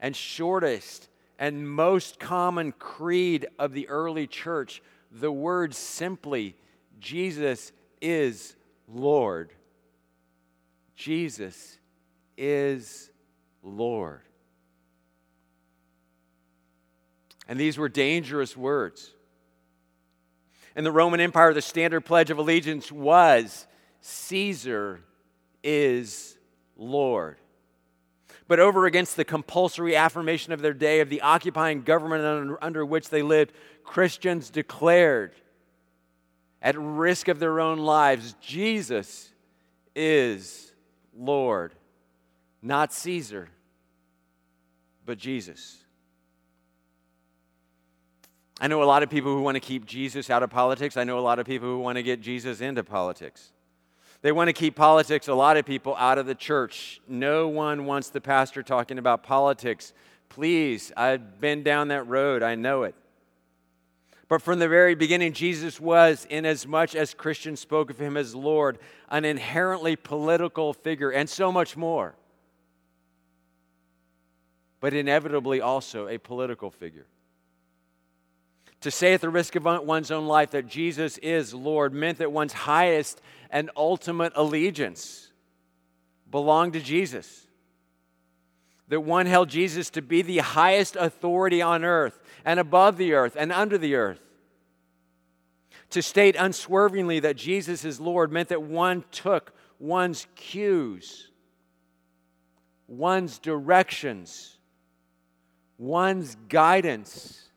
and 0.01 0.15
shortest 0.15 1.08
and 1.39 1.69
most 1.69 2.19
common 2.19 2.73
creed 2.73 3.47
of 3.59 3.73
the 3.73 3.89
early 3.89 4.27
church. 4.27 4.83
The 5.13 5.31
word 5.31 5.75
simply, 5.75 6.57
Jesus 6.99 7.73
is 8.01 8.57
Lord. 8.89 9.53
Jesus 10.97 11.79
is 12.37 13.11
Lord. 13.63 14.23
And 17.47 17.59
these 17.59 17.79
were 17.79 17.89
dangerous 17.89 18.57
words. 18.57 19.15
In 20.77 20.85
the 20.85 20.93
Roman 20.93 21.21
Empire, 21.21 21.55
the 21.55 21.63
standard 21.63 22.03
pledge 22.03 22.31
of 22.31 22.39
allegiance 22.39 22.93
was 22.93 23.67
Caesar 24.01 25.01
is 25.63 26.37
Lord. 26.77 27.39
But 28.49 28.61
over 28.61 28.87
against 28.87 29.17
the 29.17 29.27
compulsory 29.27 29.95
affirmation 29.95 30.55
of 30.55 30.63
their 30.63 30.73
day 30.73 31.01
of 31.01 31.11
the 31.11 31.21
occupying 31.21 31.83
government 31.83 32.25
under, 32.25 32.65
under 32.65 32.85
which 32.85 33.11
they 33.11 33.23
lived, 33.23 33.53
Christians 33.85 34.49
declared, 34.49 35.33
at 36.61 36.77
risk 36.77 37.29
of 37.29 37.39
their 37.39 37.61
own 37.61 37.79
lives, 37.79 38.35
Jesus 38.41 39.31
is 39.95 40.73
Lord. 41.17 41.75
Not 42.63 42.93
Caesar, 42.93 43.49
but 45.07 45.19
Jesus. 45.19 45.77
I 48.61 48.67
know 48.67 48.83
a 48.83 48.85
lot 48.85 49.03
of 49.03 49.11
people 49.11 49.33
who 49.33 49.43
want 49.43 49.55
to 49.55 49.61
keep 49.61 49.87
Jesus 49.87 50.31
out 50.31 50.43
of 50.43 50.51
politics. 50.51 50.97
I 50.97 51.05
know 51.05 51.19
a 51.19 51.21
lot 51.21 51.39
of 51.39 51.47
people 51.47 51.69
who 51.69 51.79
want 51.79 51.97
to 51.97 52.03
get 52.03 52.21
Jesus 52.21 52.61
into 52.61 52.83
politics. 52.83 53.53
They 54.21 54.33
want 54.33 54.49
to 54.49 54.53
keep 54.53 54.75
politics, 54.75 55.29
a 55.29 55.35
lot 55.35 55.57
of 55.57 55.65
people, 55.65 55.95
out 55.97 56.19
of 56.19 56.27
the 56.27 56.35
church. 56.35 57.01
No 57.07 57.49
one 57.49 57.87
wants 57.87 58.11
the 58.11 58.21
pastor 58.21 58.63
talking 58.63 58.99
about 58.99 59.23
politics. 59.23 59.93
Please, 60.29 60.93
I've 60.97 61.41
been 61.41 61.63
down 61.63 61.89
that 61.89 62.07
road, 62.09 62.43
I 62.43 62.57
know 62.57 62.83
it. 62.83 62.95
But 64.29 64.43
from 64.43 64.59
the 64.59 64.69
very 64.69 64.95
beginning, 64.95 65.33
Jesus 65.33 65.81
was, 65.81 66.27
inasmuch 66.29 66.95
as 66.95 67.15
Christians 67.15 67.61
spoke 67.61 67.91
of 67.91 67.99
him 67.99 68.17
as 68.17 68.35
Lord, 68.35 68.79
an 69.09 69.25
inherently 69.25 69.97
political 69.97 70.75
figure, 70.75 71.11
and 71.11 71.31
so 71.31 71.51
much 71.51 71.77
more. 71.77 72.15
But 74.81 74.93
inevitably 74.93 75.61
also 75.61 76.09
a 76.09 76.19
political 76.19 76.71
figure. 76.71 77.07
To 78.83 78.91
say 78.91 79.15
at 79.15 79.21
the 79.21 79.29
risk 79.29 79.57
of 79.57 79.65
one's 79.65 80.11
own 80.11 80.27
life 80.27 80.53
that 80.53 80.69
Jesus 80.69 81.19
is 81.19 81.53
Lord 81.53 81.93
meant 81.93 82.19
that 82.19 82.31
one's 82.31 82.53
highest 82.53 83.21
and 83.51 83.71
ultimate 83.77 84.33
allegiance 84.37 85.33
belonged 86.31 86.75
to 86.75 86.81
Jesus. 86.81 87.47
That 88.89 89.01
one 89.01 89.27
held 89.27 89.49
Jesus 89.49 89.91
to 89.91 90.03
be 90.03 90.23
the 90.23 90.39
highest 90.39 90.97
authority 90.97 91.61
on 91.61 91.85
earth 91.85 92.21
and 92.45 92.61
above 92.61 92.97
the 92.97 93.15
earth 93.15 93.37
and 93.39 93.53
under 93.53 93.79
the 93.79 93.97
earth. 93.97 94.21
To 95.91 96.03
state 96.03 96.37
unswervingly 96.39 97.21
that 97.21 97.37
Jesus 97.37 97.85
is 97.85 97.99
Lord 97.99 98.31
meant 98.31 98.51
that 98.51 98.63
one 98.63 99.05
took 99.11 99.55
one's 99.79 100.27
cues, 100.37 101.31
one's 102.87 103.39
directions, 103.39 104.57
one's 105.79 106.37
guidance 106.49 107.48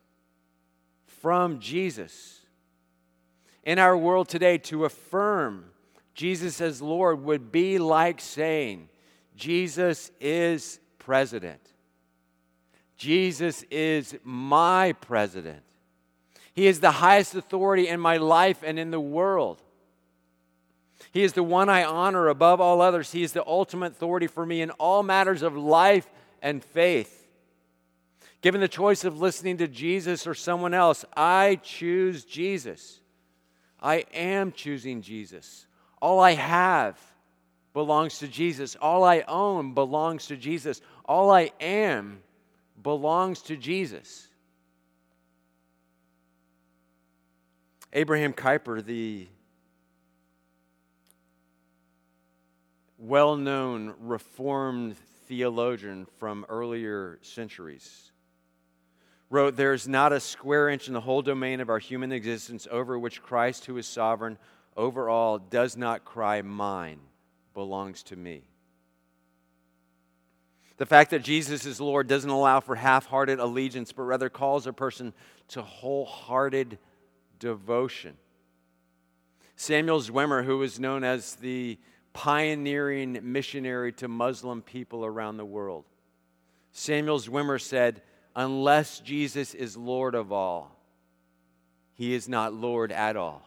from 1.21 1.59
Jesus. 1.59 2.39
In 3.63 3.79
our 3.79 3.95
world 3.95 4.27
today, 4.27 4.57
to 4.57 4.85
affirm 4.85 5.65
Jesus 6.13 6.59
as 6.59 6.81
Lord 6.81 7.23
would 7.23 7.51
be 7.51 7.77
like 7.77 8.19
saying, 8.19 8.89
Jesus 9.35 10.11
is 10.19 10.79
president. 10.99 11.61
Jesus 12.97 13.63
is 13.71 14.15
my 14.23 14.93
president. 14.93 15.63
He 16.53 16.67
is 16.67 16.79
the 16.79 16.91
highest 16.91 17.33
authority 17.35 17.87
in 17.87 17.99
my 17.99 18.17
life 18.17 18.61
and 18.63 18.77
in 18.77 18.91
the 18.91 18.99
world. 18.99 19.61
He 21.11 21.23
is 21.23 21.33
the 21.33 21.43
one 21.43 21.69
I 21.69 21.83
honor 21.83 22.27
above 22.27 22.61
all 22.61 22.81
others. 22.81 23.11
He 23.11 23.23
is 23.23 23.33
the 23.33 23.45
ultimate 23.45 23.93
authority 23.93 24.27
for 24.27 24.45
me 24.45 24.61
in 24.61 24.71
all 24.71 25.03
matters 25.03 25.41
of 25.41 25.55
life 25.55 26.07
and 26.41 26.63
faith. 26.63 27.20
Given 28.41 28.61
the 28.61 28.67
choice 28.67 29.05
of 29.05 29.19
listening 29.19 29.57
to 29.57 29.67
Jesus 29.67 30.25
or 30.25 30.33
someone 30.33 30.73
else, 30.73 31.05
I 31.15 31.59
choose 31.61 32.25
Jesus. 32.25 32.99
I 33.79 34.05
am 34.13 34.51
choosing 34.51 35.01
Jesus. 35.01 35.67
All 36.01 36.19
I 36.19 36.33
have 36.33 36.99
belongs 37.73 38.19
to 38.19 38.27
Jesus. 38.27 38.75
All 38.75 39.03
I 39.03 39.23
own 39.27 39.73
belongs 39.73 40.27
to 40.27 40.37
Jesus. 40.37 40.81
All 41.05 41.31
I 41.31 41.51
am 41.59 42.21
belongs 42.81 43.41
to 43.43 43.55
Jesus. 43.55 44.27
Abraham 47.93 48.33
Kuyper, 48.33 48.83
the 48.83 49.27
well 52.97 53.35
known 53.35 53.93
Reformed 53.99 54.95
theologian 55.27 56.05
from 56.17 56.45
earlier 56.47 57.19
centuries, 57.21 58.10
wrote, 59.31 59.55
There 59.55 59.73
is 59.73 59.87
not 59.87 60.13
a 60.13 60.19
square 60.19 60.69
inch 60.69 60.87
in 60.87 60.93
the 60.93 61.01
whole 61.01 61.23
domain 61.23 61.61
of 61.61 61.69
our 61.69 61.79
human 61.79 62.11
existence 62.11 62.67
over 62.69 62.99
which 62.99 63.23
Christ, 63.23 63.65
who 63.65 63.77
is 63.77 63.87
sovereign 63.87 64.37
over 64.77 65.09
all, 65.09 65.39
does 65.39 65.75
not 65.75 66.05
cry, 66.05 66.43
Mine 66.43 66.99
belongs 67.55 68.03
to 68.03 68.15
me. 68.15 68.43
The 70.77 70.85
fact 70.85 71.11
that 71.11 71.23
Jesus 71.23 71.65
is 71.65 71.79
Lord 71.79 72.07
doesn't 72.07 72.29
allow 72.29 72.59
for 72.59 72.75
half 72.75 73.05
hearted 73.05 73.39
allegiance, 73.39 73.91
but 73.91 74.03
rather 74.03 74.29
calls 74.29 74.67
a 74.67 74.73
person 74.73 75.13
to 75.49 75.61
wholehearted 75.61 76.77
devotion. 77.39 78.17
Samuel 79.55 80.01
Zwemer, 80.01 80.43
who 80.43 80.57
was 80.57 80.79
known 80.79 81.03
as 81.03 81.35
the 81.35 81.77
pioneering 82.13 83.19
missionary 83.21 83.93
to 83.93 84.07
Muslim 84.07 84.61
people 84.61 85.05
around 85.05 85.37
the 85.37 85.45
world, 85.45 85.85
Samuel 86.71 87.19
Zwemer 87.19 87.61
said, 87.61 88.01
unless 88.35 88.99
Jesus 88.99 89.53
is 89.53 89.75
Lord 89.75 90.15
of 90.15 90.31
all, 90.31 90.75
he 91.95 92.13
is 92.13 92.27
not 92.27 92.53
Lord 92.53 92.91
at 92.91 93.15
all. 93.15 93.43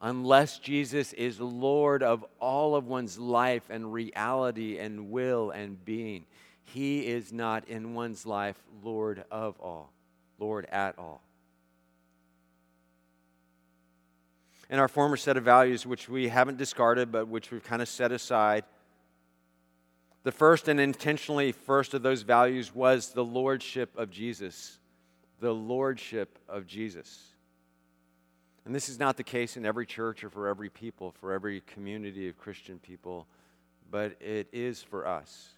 Unless 0.00 0.58
Jesus 0.58 1.14
is 1.14 1.40
Lord 1.40 2.02
of 2.02 2.24
all 2.38 2.76
of 2.76 2.86
one's 2.86 3.18
life 3.18 3.62
and 3.70 3.92
reality 3.92 4.78
and 4.78 5.10
will 5.10 5.50
and 5.50 5.82
being, 5.84 6.26
he 6.62 7.06
is 7.06 7.32
not 7.32 7.66
in 7.68 7.94
one's 7.94 8.26
life 8.26 8.56
Lord 8.82 9.24
of 9.30 9.58
all, 9.60 9.90
Lord 10.38 10.66
at 10.70 10.98
all. 10.98 11.22
In 14.68 14.78
our 14.78 14.88
former 14.88 15.16
set 15.16 15.36
of 15.36 15.44
values, 15.44 15.86
which 15.86 16.08
we 16.08 16.28
haven't 16.28 16.58
discarded, 16.58 17.10
but 17.10 17.28
which 17.28 17.50
we've 17.50 17.64
kind 17.64 17.80
of 17.80 17.88
set 17.88 18.12
aside, 18.12 18.64
the 20.24 20.32
first 20.32 20.68
and 20.68 20.80
intentionally 20.80 21.52
first 21.52 21.94
of 21.94 22.02
those 22.02 22.22
values 22.22 22.74
was 22.74 23.10
the 23.10 23.24
lordship 23.24 23.96
of 23.96 24.10
Jesus. 24.10 24.78
The 25.40 25.52
lordship 25.52 26.38
of 26.48 26.66
Jesus. 26.66 27.22
And 28.64 28.74
this 28.74 28.88
is 28.88 28.98
not 28.98 29.18
the 29.18 29.22
case 29.22 29.58
in 29.58 29.66
every 29.66 29.84
church 29.84 30.24
or 30.24 30.30
for 30.30 30.48
every 30.48 30.70
people, 30.70 31.14
for 31.20 31.32
every 31.32 31.60
community 31.60 32.28
of 32.28 32.38
Christian 32.38 32.78
people, 32.78 33.26
but 33.90 34.16
it 34.22 34.48
is 34.52 34.82
for 34.82 35.06
us. 35.06 35.50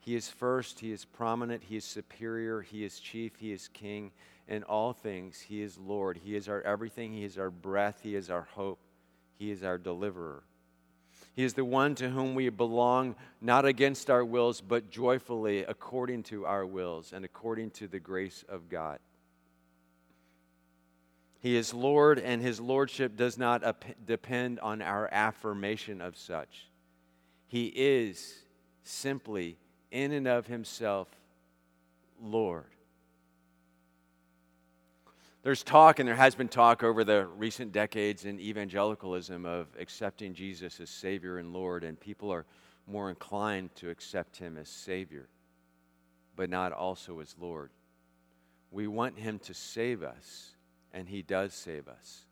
He 0.00 0.16
is 0.16 0.28
first, 0.28 0.80
He 0.80 0.90
is 0.90 1.04
prominent, 1.04 1.62
He 1.62 1.76
is 1.76 1.84
superior, 1.84 2.62
He 2.62 2.84
is 2.84 2.98
chief, 2.98 3.36
He 3.36 3.52
is 3.52 3.68
king. 3.68 4.10
In 4.48 4.64
all 4.64 4.92
things, 4.94 5.38
He 5.38 5.62
is 5.62 5.78
Lord. 5.78 6.18
He 6.24 6.34
is 6.34 6.48
our 6.48 6.62
everything, 6.62 7.12
He 7.12 7.24
is 7.24 7.38
our 7.38 7.50
breath, 7.50 8.00
He 8.02 8.16
is 8.16 8.30
our 8.30 8.48
hope, 8.54 8.80
He 9.38 9.52
is 9.52 9.62
our 9.62 9.78
deliverer. 9.78 10.42
He 11.34 11.44
is 11.44 11.54
the 11.54 11.64
one 11.64 11.94
to 11.96 12.10
whom 12.10 12.34
we 12.34 12.48
belong, 12.48 13.14
not 13.40 13.64
against 13.64 14.10
our 14.10 14.24
wills, 14.24 14.60
but 14.60 14.90
joyfully 14.90 15.60
according 15.60 16.24
to 16.24 16.46
our 16.46 16.66
wills 16.66 17.12
and 17.12 17.24
according 17.24 17.70
to 17.72 17.86
the 17.86 18.00
grace 18.00 18.44
of 18.48 18.68
God. 18.68 18.98
He 21.40 21.56
is 21.56 21.72
Lord, 21.72 22.18
and 22.18 22.42
his 22.42 22.60
lordship 22.60 23.16
does 23.16 23.38
not 23.38 23.62
depend 24.04 24.58
on 24.58 24.82
our 24.82 25.08
affirmation 25.12 26.00
of 26.00 26.16
such. 26.16 26.66
He 27.46 27.66
is 27.66 28.42
simply, 28.82 29.56
in 29.90 30.12
and 30.12 30.26
of 30.26 30.48
himself, 30.48 31.08
Lord. 32.20 32.66
There's 35.42 35.62
talk, 35.62 35.98
and 35.98 36.08
there 36.08 36.16
has 36.16 36.34
been 36.34 36.48
talk 36.48 36.82
over 36.82 37.04
the 37.04 37.26
recent 37.26 37.72
decades 37.72 38.24
in 38.24 38.40
evangelicalism 38.40 39.46
of 39.46 39.68
accepting 39.78 40.34
Jesus 40.34 40.80
as 40.80 40.90
Savior 40.90 41.38
and 41.38 41.52
Lord, 41.52 41.84
and 41.84 41.98
people 41.98 42.30
are 42.32 42.44
more 42.86 43.08
inclined 43.08 43.74
to 43.76 43.88
accept 43.88 44.36
Him 44.36 44.56
as 44.56 44.68
Savior. 44.68 45.28
but 46.38 46.48
not 46.48 46.72
also 46.72 47.18
as 47.18 47.34
Lord. 47.40 47.70
We 48.70 48.86
want 48.86 49.18
Him 49.18 49.40
to 49.40 49.54
save 49.54 50.04
us, 50.04 50.54
and 50.92 51.08
He 51.08 51.20
does 51.20 51.52
save 51.52 51.88
us. 51.88 52.26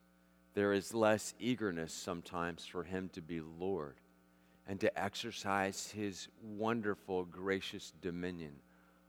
There 0.55 0.73
is 0.73 0.95
less 0.95 1.35
eagerness 1.41 1.93
sometimes 1.93 2.65
for 2.65 2.85
Him 2.85 3.11
to 3.15 3.21
be 3.21 3.41
Lord 3.41 3.97
and 4.69 4.79
to 4.81 4.97
exercise 4.97 5.91
His 5.91 6.29
wonderful, 6.41 7.25
gracious 7.25 7.93
dominion 8.01 8.53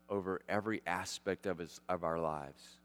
over 0.10 0.41
every 0.49 0.81
aspect 0.88 1.45
of, 1.45 1.60
his, 1.60 1.79
of 1.88 2.03
our 2.03 2.19
lives. 2.19 2.79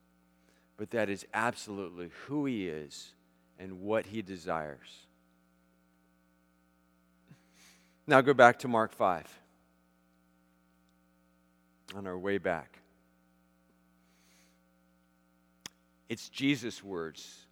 But 0.77 0.91
that 0.91 1.09
is 1.09 1.27
absolutely 1.33 2.11
who 2.27 2.47
He 2.47 2.69
is 2.69 3.13
and 3.59 3.81
what 3.81 4.07
He 4.07 4.23
desires. 4.23 5.07
Now 8.07 8.21
go 8.21 8.35
back 8.35 8.59
to 8.61 8.69
Mark 8.69 8.93
5 8.93 9.27
on 11.95 12.07
our 12.07 12.19
way 12.19 12.39
back. 12.39 12.79
It's 16.09 16.29
Jesus' 16.29 16.83
words 16.83 17.47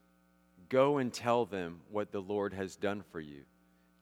Go 0.70 0.98
and 0.98 1.12
tell 1.12 1.44
them 1.44 1.80
what 1.90 2.12
the 2.12 2.22
Lord 2.22 2.54
has 2.54 2.76
done 2.76 3.02
for 3.10 3.20
you. 3.20 3.42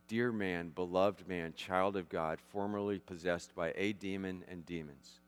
Dear 0.07 0.31
man, 0.31 0.69
beloved 0.69 1.27
man, 1.27 1.55
child 1.57 1.97
of 1.97 2.11
God, 2.11 2.39
formerly 2.53 2.99
possessed 2.99 3.55
by 3.55 3.73
a 3.75 3.95
demon 3.95 4.45
and 4.49 4.65
demons. 4.67 5.21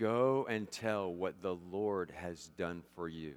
Go 0.00 0.46
and 0.48 0.70
tell 0.70 1.12
what 1.12 1.42
the 1.42 1.54
Lord 1.70 2.10
has 2.16 2.50
done 2.56 2.82
for 2.96 3.06
you. 3.06 3.34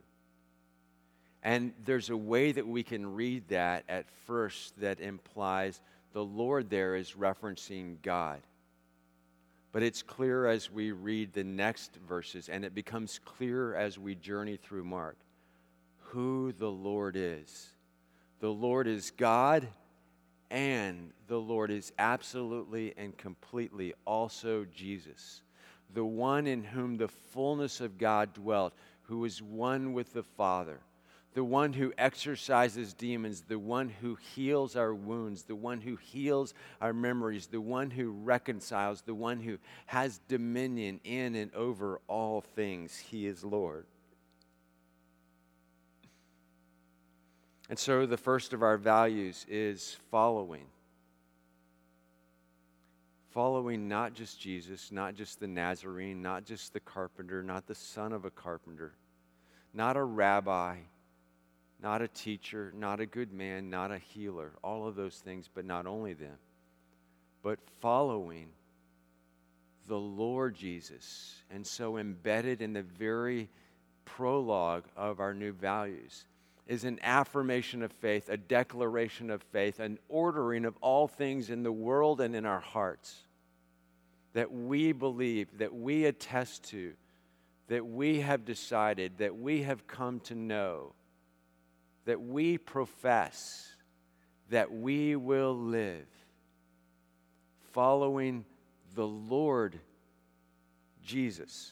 And 1.43 1.73
there's 1.83 2.09
a 2.09 2.15
way 2.15 2.53
that 2.53 2.65
we 2.65 2.83
can 2.83 3.13
read 3.15 3.49
that 3.49 3.83
at 3.89 4.09
first 4.25 4.79
that 4.79 5.01
implies 5.01 5.81
the 6.13 6.23
Lord 6.23 6.69
there 6.69 6.95
is 6.95 7.15
referencing 7.19 8.01
God. 8.01 8.39
But 9.73 9.83
it's 9.83 10.01
clear 10.01 10.45
as 10.45 10.71
we 10.71 10.93
read 10.93 11.33
the 11.33 11.43
next 11.43 11.97
verses, 12.07 12.47
and 12.47 12.63
it 12.63 12.73
becomes 12.73 13.19
clear 13.19 13.75
as 13.75 13.99
we 13.99 14.15
journey 14.15 14.55
through 14.55 14.85
Mark 14.85 15.17
who 16.13 16.53
the 16.59 16.69
Lord 16.69 17.15
is. 17.17 17.69
The 18.39 18.51
Lord 18.51 18.87
is 18.87 19.09
God, 19.09 19.67
and 20.51 21.11
the 21.27 21.39
Lord 21.39 21.71
is 21.71 21.91
absolutely 21.97 22.93
and 22.95 23.17
completely 23.17 23.95
also 24.05 24.65
Jesus, 24.65 25.41
the 25.93 26.05
one 26.05 26.47
in 26.47 26.63
whom 26.63 26.97
the 26.97 27.07
fullness 27.07 27.81
of 27.81 27.97
God 27.97 28.33
dwelt, 28.33 28.73
who 29.03 29.25
is 29.25 29.41
one 29.41 29.93
with 29.93 30.13
the 30.13 30.23
Father 30.23 30.79
the 31.33 31.43
one 31.43 31.73
who 31.73 31.93
exorcises 31.97 32.93
demons, 32.93 33.41
the 33.41 33.57
one 33.57 33.89
who 33.89 34.15
heals 34.35 34.75
our 34.75 34.93
wounds, 34.93 35.43
the 35.43 35.55
one 35.55 35.81
who 35.81 35.95
heals 35.95 36.53
our 36.79 36.93
memories, 36.93 37.47
the 37.47 37.61
one 37.61 37.89
who 37.89 38.11
reconciles, 38.11 39.01
the 39.01 39.15
one 39.15 39.39
who 39.39 39.57
has 39.87 40.19
dominion 40.27 40.99
in 41.03 41.35
and 41.35 41.53
over 41.55 41.99
all 42.07 42.41
things. 42.41 42.97
He 42.97 43.25
is 43.25 43.43
Lord. 43.43 43.85
And 47.69 47.79
so 47.79 48.05
the 48.05 48.17
first 48.17 48.53
of 48.53 48.61
our 48.61 48.77
values 48.77 49.45
is 49.49 49.97
following. 50.11 50.65
Following 53.33 53.87
not 53.87 54.13
just 54.13 54.39
Jesus, 54.39 54.91
not 54.91 55.15
just 55.15 55.39
the 55.39 55.47
Nazarene, 55.47 56.21
not 56.21 56.45
just 56.45 56.71
the 56.71 56.79
carpenter, 56.79 57.43
not 57.43 57.67
the 57.67 57.75
son 57.75 58.13
of 58.13 58.25
a 58.25 58.31
carpenter, 58.31 58.93
not 59.73 59.97
a 59.97 60.03
rabbi 60.03 60.77
not 61.83 62.01
a 62.01 62.07
teacher, 62.07 62.73
not 62.75 63.01
a 63.01 63.05
good 63.05 63.33
man, 63.33 63.69
not 63.69 63.91
a 63.91 63.97
healer, 63.97 64.53
all 64.63 64.87
of 64.87 64.95
those 64.95 65.17
things, 65.17 65.49
but 65.53 65.65
not 65.65 65.85
only 65.85 66.13
them, 66.13 66.37
but 67.43 67.59
following 67.81 68.47
the 69.87 69.99
Lord 69.99 70.55
Jesus. 70.55 71.35
And 71.51 71.67
so, 71.67 71.97
embedded 71.97 72.61
in 72.61 72.71
the 72.71 72.83
very 72.83 73.49
prologue 74.05 74.85
of 74.95 75.19
our 75.19 75.33
new 75.33 75.51
values 75.51 76.25
is 76.67 76.83
an 76.83 76.99
affirmation 77.03 77.83
of 77.83 77.91
faith, 77.91 78.29
a 78.29 78.37
declaration 78.37 79.29
of 79.29 79.41
faith, 79.43 79.79
an 79.79 79.99
ordering 80.07 80.65
of 80.65 80.77
all 80.81 81.07
things 81.07 81.49
in 81.49 81.63
the 81.63 81.71
world 81.71 82.21
and 82.21 82.35
in 82.35 82.45
our 82.45 82.61
hearts 82.61 83.23
that 84.33 84.51
we 84.51 84.91
believe, 84.91 85.57
that 85.57 85.73
we 85.73 86.05
attest 86.05 86.63
to, 86.63 86.93
that 87.67 87.85
we 87.85 88.21
have 88.21 88.45
decided, 88.45 89.17
that 89.17 89.35
we 89.35 89.63
have 89.63 89.85
come 89.87 90.19
to 90.21 90.35
know 90.35 90.93
that 92.05 92.21
we 92.21 92.57
profess 92.57 93.69
that 94.49 94.71
we 94.71 95.15
will 95.15 95.57
live 95.57 96.07
following 97.71 98.45
the 98.93 99.07
Lord 99.07 99.79
Jesus. 101.01 101.71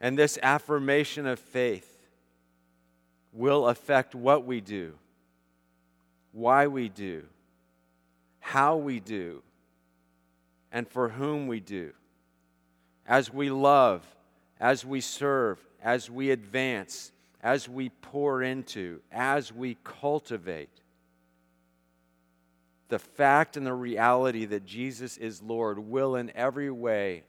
And 0.00 0.18
this 0.18 0.38
affirmation 0.42 1.26
of 1.26 1.38
faith 1.38 1.89
will 3.32 3.68
affect 3.68 4.14
what 4.14 4.44
we 4.44 4.60
do, 4.60 4.94
why 6.32 6.66
we 6.66 6.88
do, 6.88 7.24
how 8.40 8.76
we 8.76 9.00
do, 9.00 9.42
and 10.72 10.88
for 10.88 11.08
whom 11.10 11.46
we 11.46 11.60
do. 11.60 11.92
As 13.06 13.32
we 13.32 13.50
love, 13.50 14.04
as 14.58 14.84
we 14.84 15.00
serve, 15.00 15.58
as 15.82 16.10
we 16.10 16.30
advance, 16.30 17.12
as 17.42 17.68
we 17.68 17.88
pour 17.88 18.42
into, 18.42 19.00
as 19.10 19.52
we 19.52 19.76
cultivate 19.82 20.80
the 22.90 22.98
fact 22.98 23.56
and 23.56 23.64
the 23.64 23.72
reality 23.72 24.44
that 24.44 24.66
Jesus 24.66 25.16
is 25.16 25.40
Lord 25.40 25.78
will 25.78 26.16
in 26.16 26.30
every 26.34 26.70
way 26.70 27.22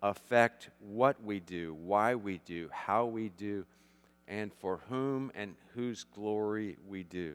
affect 0.00 0.70
what 0.78 1.22
we 1.22 1.40
do, 1.40 1.74
why 1.74 2.14
we 2.14 2.40
do, 2.46 2.70
how 2.72 3.04
we 3.04 3.28
do, 3.28 3.66
and 4.28 4.52
for 4.54 4.80
whom 4.88 5.32
and 5.34 5.54
whose 5.74 6.04
glory 6.04 6.76
we 6.86 7.02
do. 7.02 7.34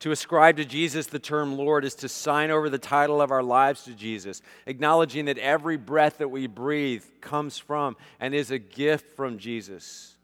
To 0.00 0.10
ascribe 0.10 0.56
to 0.56 0.64
Jesus 0.64 1.06
the 1.06 1.18
term 1.18 1.56
Lord 1.56 1.84
is 1.84 1.94
to 1.96 2.08
sign 2.08 2.50
over 2.50 2.70
the 2.70 2.78
title 2.78 3.20
of 3.20 3.30
our 3.30 3.42
lives 3.42 3.84
to 3.84 3.92
Jesus, 3.92 4.40
acknowledging 4.66 5.26
that 5.26 5.38
every 5.38 5.76
breath 5.76 6.18
that 6.18 6.28
we 6.28 6.46
breathe 6.46 7.04
comes 7.20 7.58
from 7.58 7.96
and 8.20 8.34
is 8.34 8.50
a 8.50 8.58
gift 8.58 9.16
from 9.16 9.38
Jesus 9.38 10.16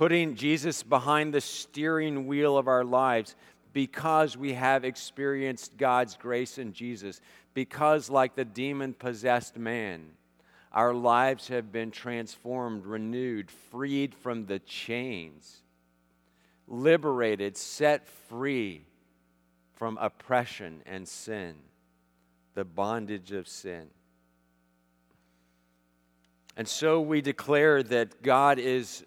putting 0.00 0.34
Jesus 0.34 0.82
behind 0.82 1.34
the 1.34 1.42
steering 1.42 2.26
wheel 2.26 2.56
of 2.56 2.68
our 2.68 2.84
lives 2.84 3.36
because 3.74 4.34
we 4.34 4.54
have 4.54 4.82
experienced 4.82 5.76
God's 5.76 6.16
grace 6.16 6.56
in 6.56 6.72
Jesus, 6.72 7.20
because, 7.52 8.08
like 8.08 8.34
the 8.34 8.46
demon 8.46 8.94
possessed 8.94 9.58
man, 9.58 10.06
our 10.72 10.94
lives 10.94 11.48
have 11.48 11.72
been 11.72 11.90
transformed, 11.90 12.86
renewed, 12.86 13.50
freed 13.50 14.14
from 14.14 14.46
the 14.46 14.60
chains, 14.60 15.62
liberated, 16.68 17.56
set 17.56 18.08
free 18.28 18.84
from 19.74 19.98
oppression 20.00 20.82
and 20.86 21.08
sin, 21.08 21.56
the 22.54 22.64
bondage 22.64 23.32
of 23.32 23.48
sin. 23.48 23.88
And 26.56 26.68
so 26.68 27.00
we 27.00 27.20
declare 27.20 27.82
that 27.84 28.22
God 28.22 28.58
is 28.58 29.04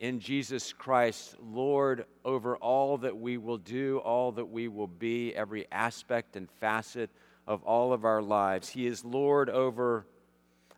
in 0.00 0.20
Jesus 0.20 0.72
Christ, 0.72 1.36
Lord, 1.40 2.06
over 2.24 2.56
all 2.56 2.98
that 2.98 3.16
we 3.16 3.36
will 3.36 3.58
do, 3.58 3.98
all 3.98 4.32
that 4.32 4.46
we 4.46 4.68
will 4.68 4.86
be, 4.86 5.34
every 5.34 5.66
aspect 5.70 6.36
and 6.36 6.48
facet 6.50 7.10
of 7.46 7.62
all 7.64 7.92
of 7.92 8.04
our 8.04 8.22
lives. 8.22 8.68
He 8.68 8.86
is 8.86 9.04
Lord 9.04 9.50
over 9.50 10.06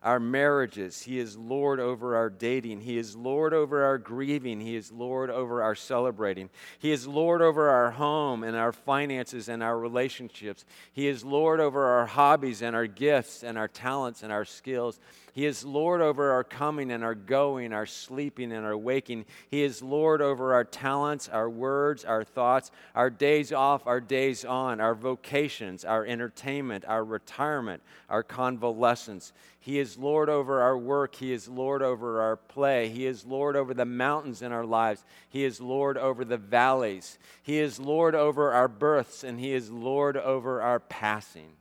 our 0.03 0.19
marriages. 0.19 1.01
He 1.03 1.19
is 1.19 1.37
Lord 1.37 1.79
over 1.79 2.15
our 2.15 2.29
dating. 2.29 2.81
He 2.81 2.97
is 2.97 3.15
Lord 3.15 3.53
over 3.53 3.83
our 3.83 3.97
grieving. 3.97 4.59
He 4.59 4.75
is 4.75 4.91
Lord 4.91 5.29
over 5.29 5.61
our 5.61 5.75
celebrating. 5.75 6.49
He 6.79 6.91
is 6.91 7.07
Lord 7.07 7.41
over 7.41 7.69
our 7.69 7.91
home 7.91 8.43
and 8.43 8.55
our 8.57 8.71
finances 8.71 9.47
and 9.47 9.61
our 9.61 9.77
relationships. 9.77 10.65
He 10.91 11.07
is 11.07 11.23
Lord 11.23 11.59
over 11.59 11.85
our 11.85 12.07
hobbies 12.07 12.61
and 12.61 12.75
our 12.75 12.87
gifts 12.87 13.43
and 13.43 13.57
our 13.57 13.67
talents 13.67 14.23
and 14.23 14.31
our 14.31 14.45
skills. 14.45 14.99
He 15.33 15.45
is 15.45 15.63
Lord 15.63 16.01
over 16.01 16.31
our 16.31 16.43
coming 16.43 16.91
and 16.91 17.05
our 17.05 17.15
going, 17.15 17.71
our 17.71 17.85
sleeping 17.85 18.51
and 18.51 18.65
our 18.65 18.77
waking. 18.77 19.25
He 19.49 19.63
is 19.63 19.81
Lord 19.81 20.21
over 20.21 20.53
our 20.53 20.65
talents, 20.65 21.29
our 21.29 21.49
words, 21.49 22.03
our 22.03 22.25
thoughts, 22.25 22.69
our 22.93 23.09
days 23.09 23.53
off, 23.53 23.87
our 23.87 24.01
days 24.01 24.43
on, 24.43 24.81
our 24.81 24.93
vocations, 24.93 25.85
our 25.85 26.05
entertainment, 26.05 26.83
our 26.85 27.05
retirement, 27.05 27.81
our 28.09 28.23
convalescence. 28.23 29.31
He 29.57 29.79
is 29.79 29.97
Lord 29.97 30.27
over 30.27 30.61
our 30.61 30.77
work. 30.77 31.15
He 31.15 31.31
is 31.31 31.47
Lord 31.47 31.81
over 31.81 32.19
our 32.19 32.35
play. 32.35 32.89
He 32.89 33.05
is 33.05 33.25
Lord 33.25 33.55
over 33.55 33.73
the 33.73 33.85
mountains 33.85 34.41
in 34.41 34.51
our 34.51 34.65
lives. 34.65 35.05
He 35.29 35.45
is 35.45 35.61
Lord 35.61 35.97
over 35.97 36.25
the 36.25 36.37
valleys. 36.37 37.17
He 37.41 37.59
is 37.59 37.79
Lord 37.79 38.15
over 38.15 38.51
our 38.51 38.67
births, 38.67 39.23
and 39.23 39.39
He 39.39 39.53
is 39.53 39.71
Lord 39.71 40.17
over 40.17 40.61
our 40.61 40.81
passing. 40.81 41.53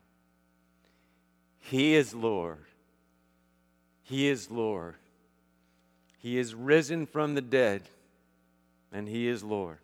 He 1.61 1.95
is 1.95 2.15
Lord 2.15 2.65
he 4.11 4.27
is 4.27 4.51
Lord. 4.51 4.97
He 6.19 6.37
is 6.37 6.53
risen 6.53 7.07
from 7.07 7.37
the 7.37 7.41
dead, 7.41 7.83
and 8.93 9.09
He 9.09 9.29
is 9.29 9.45
Lord. 9.45 9.79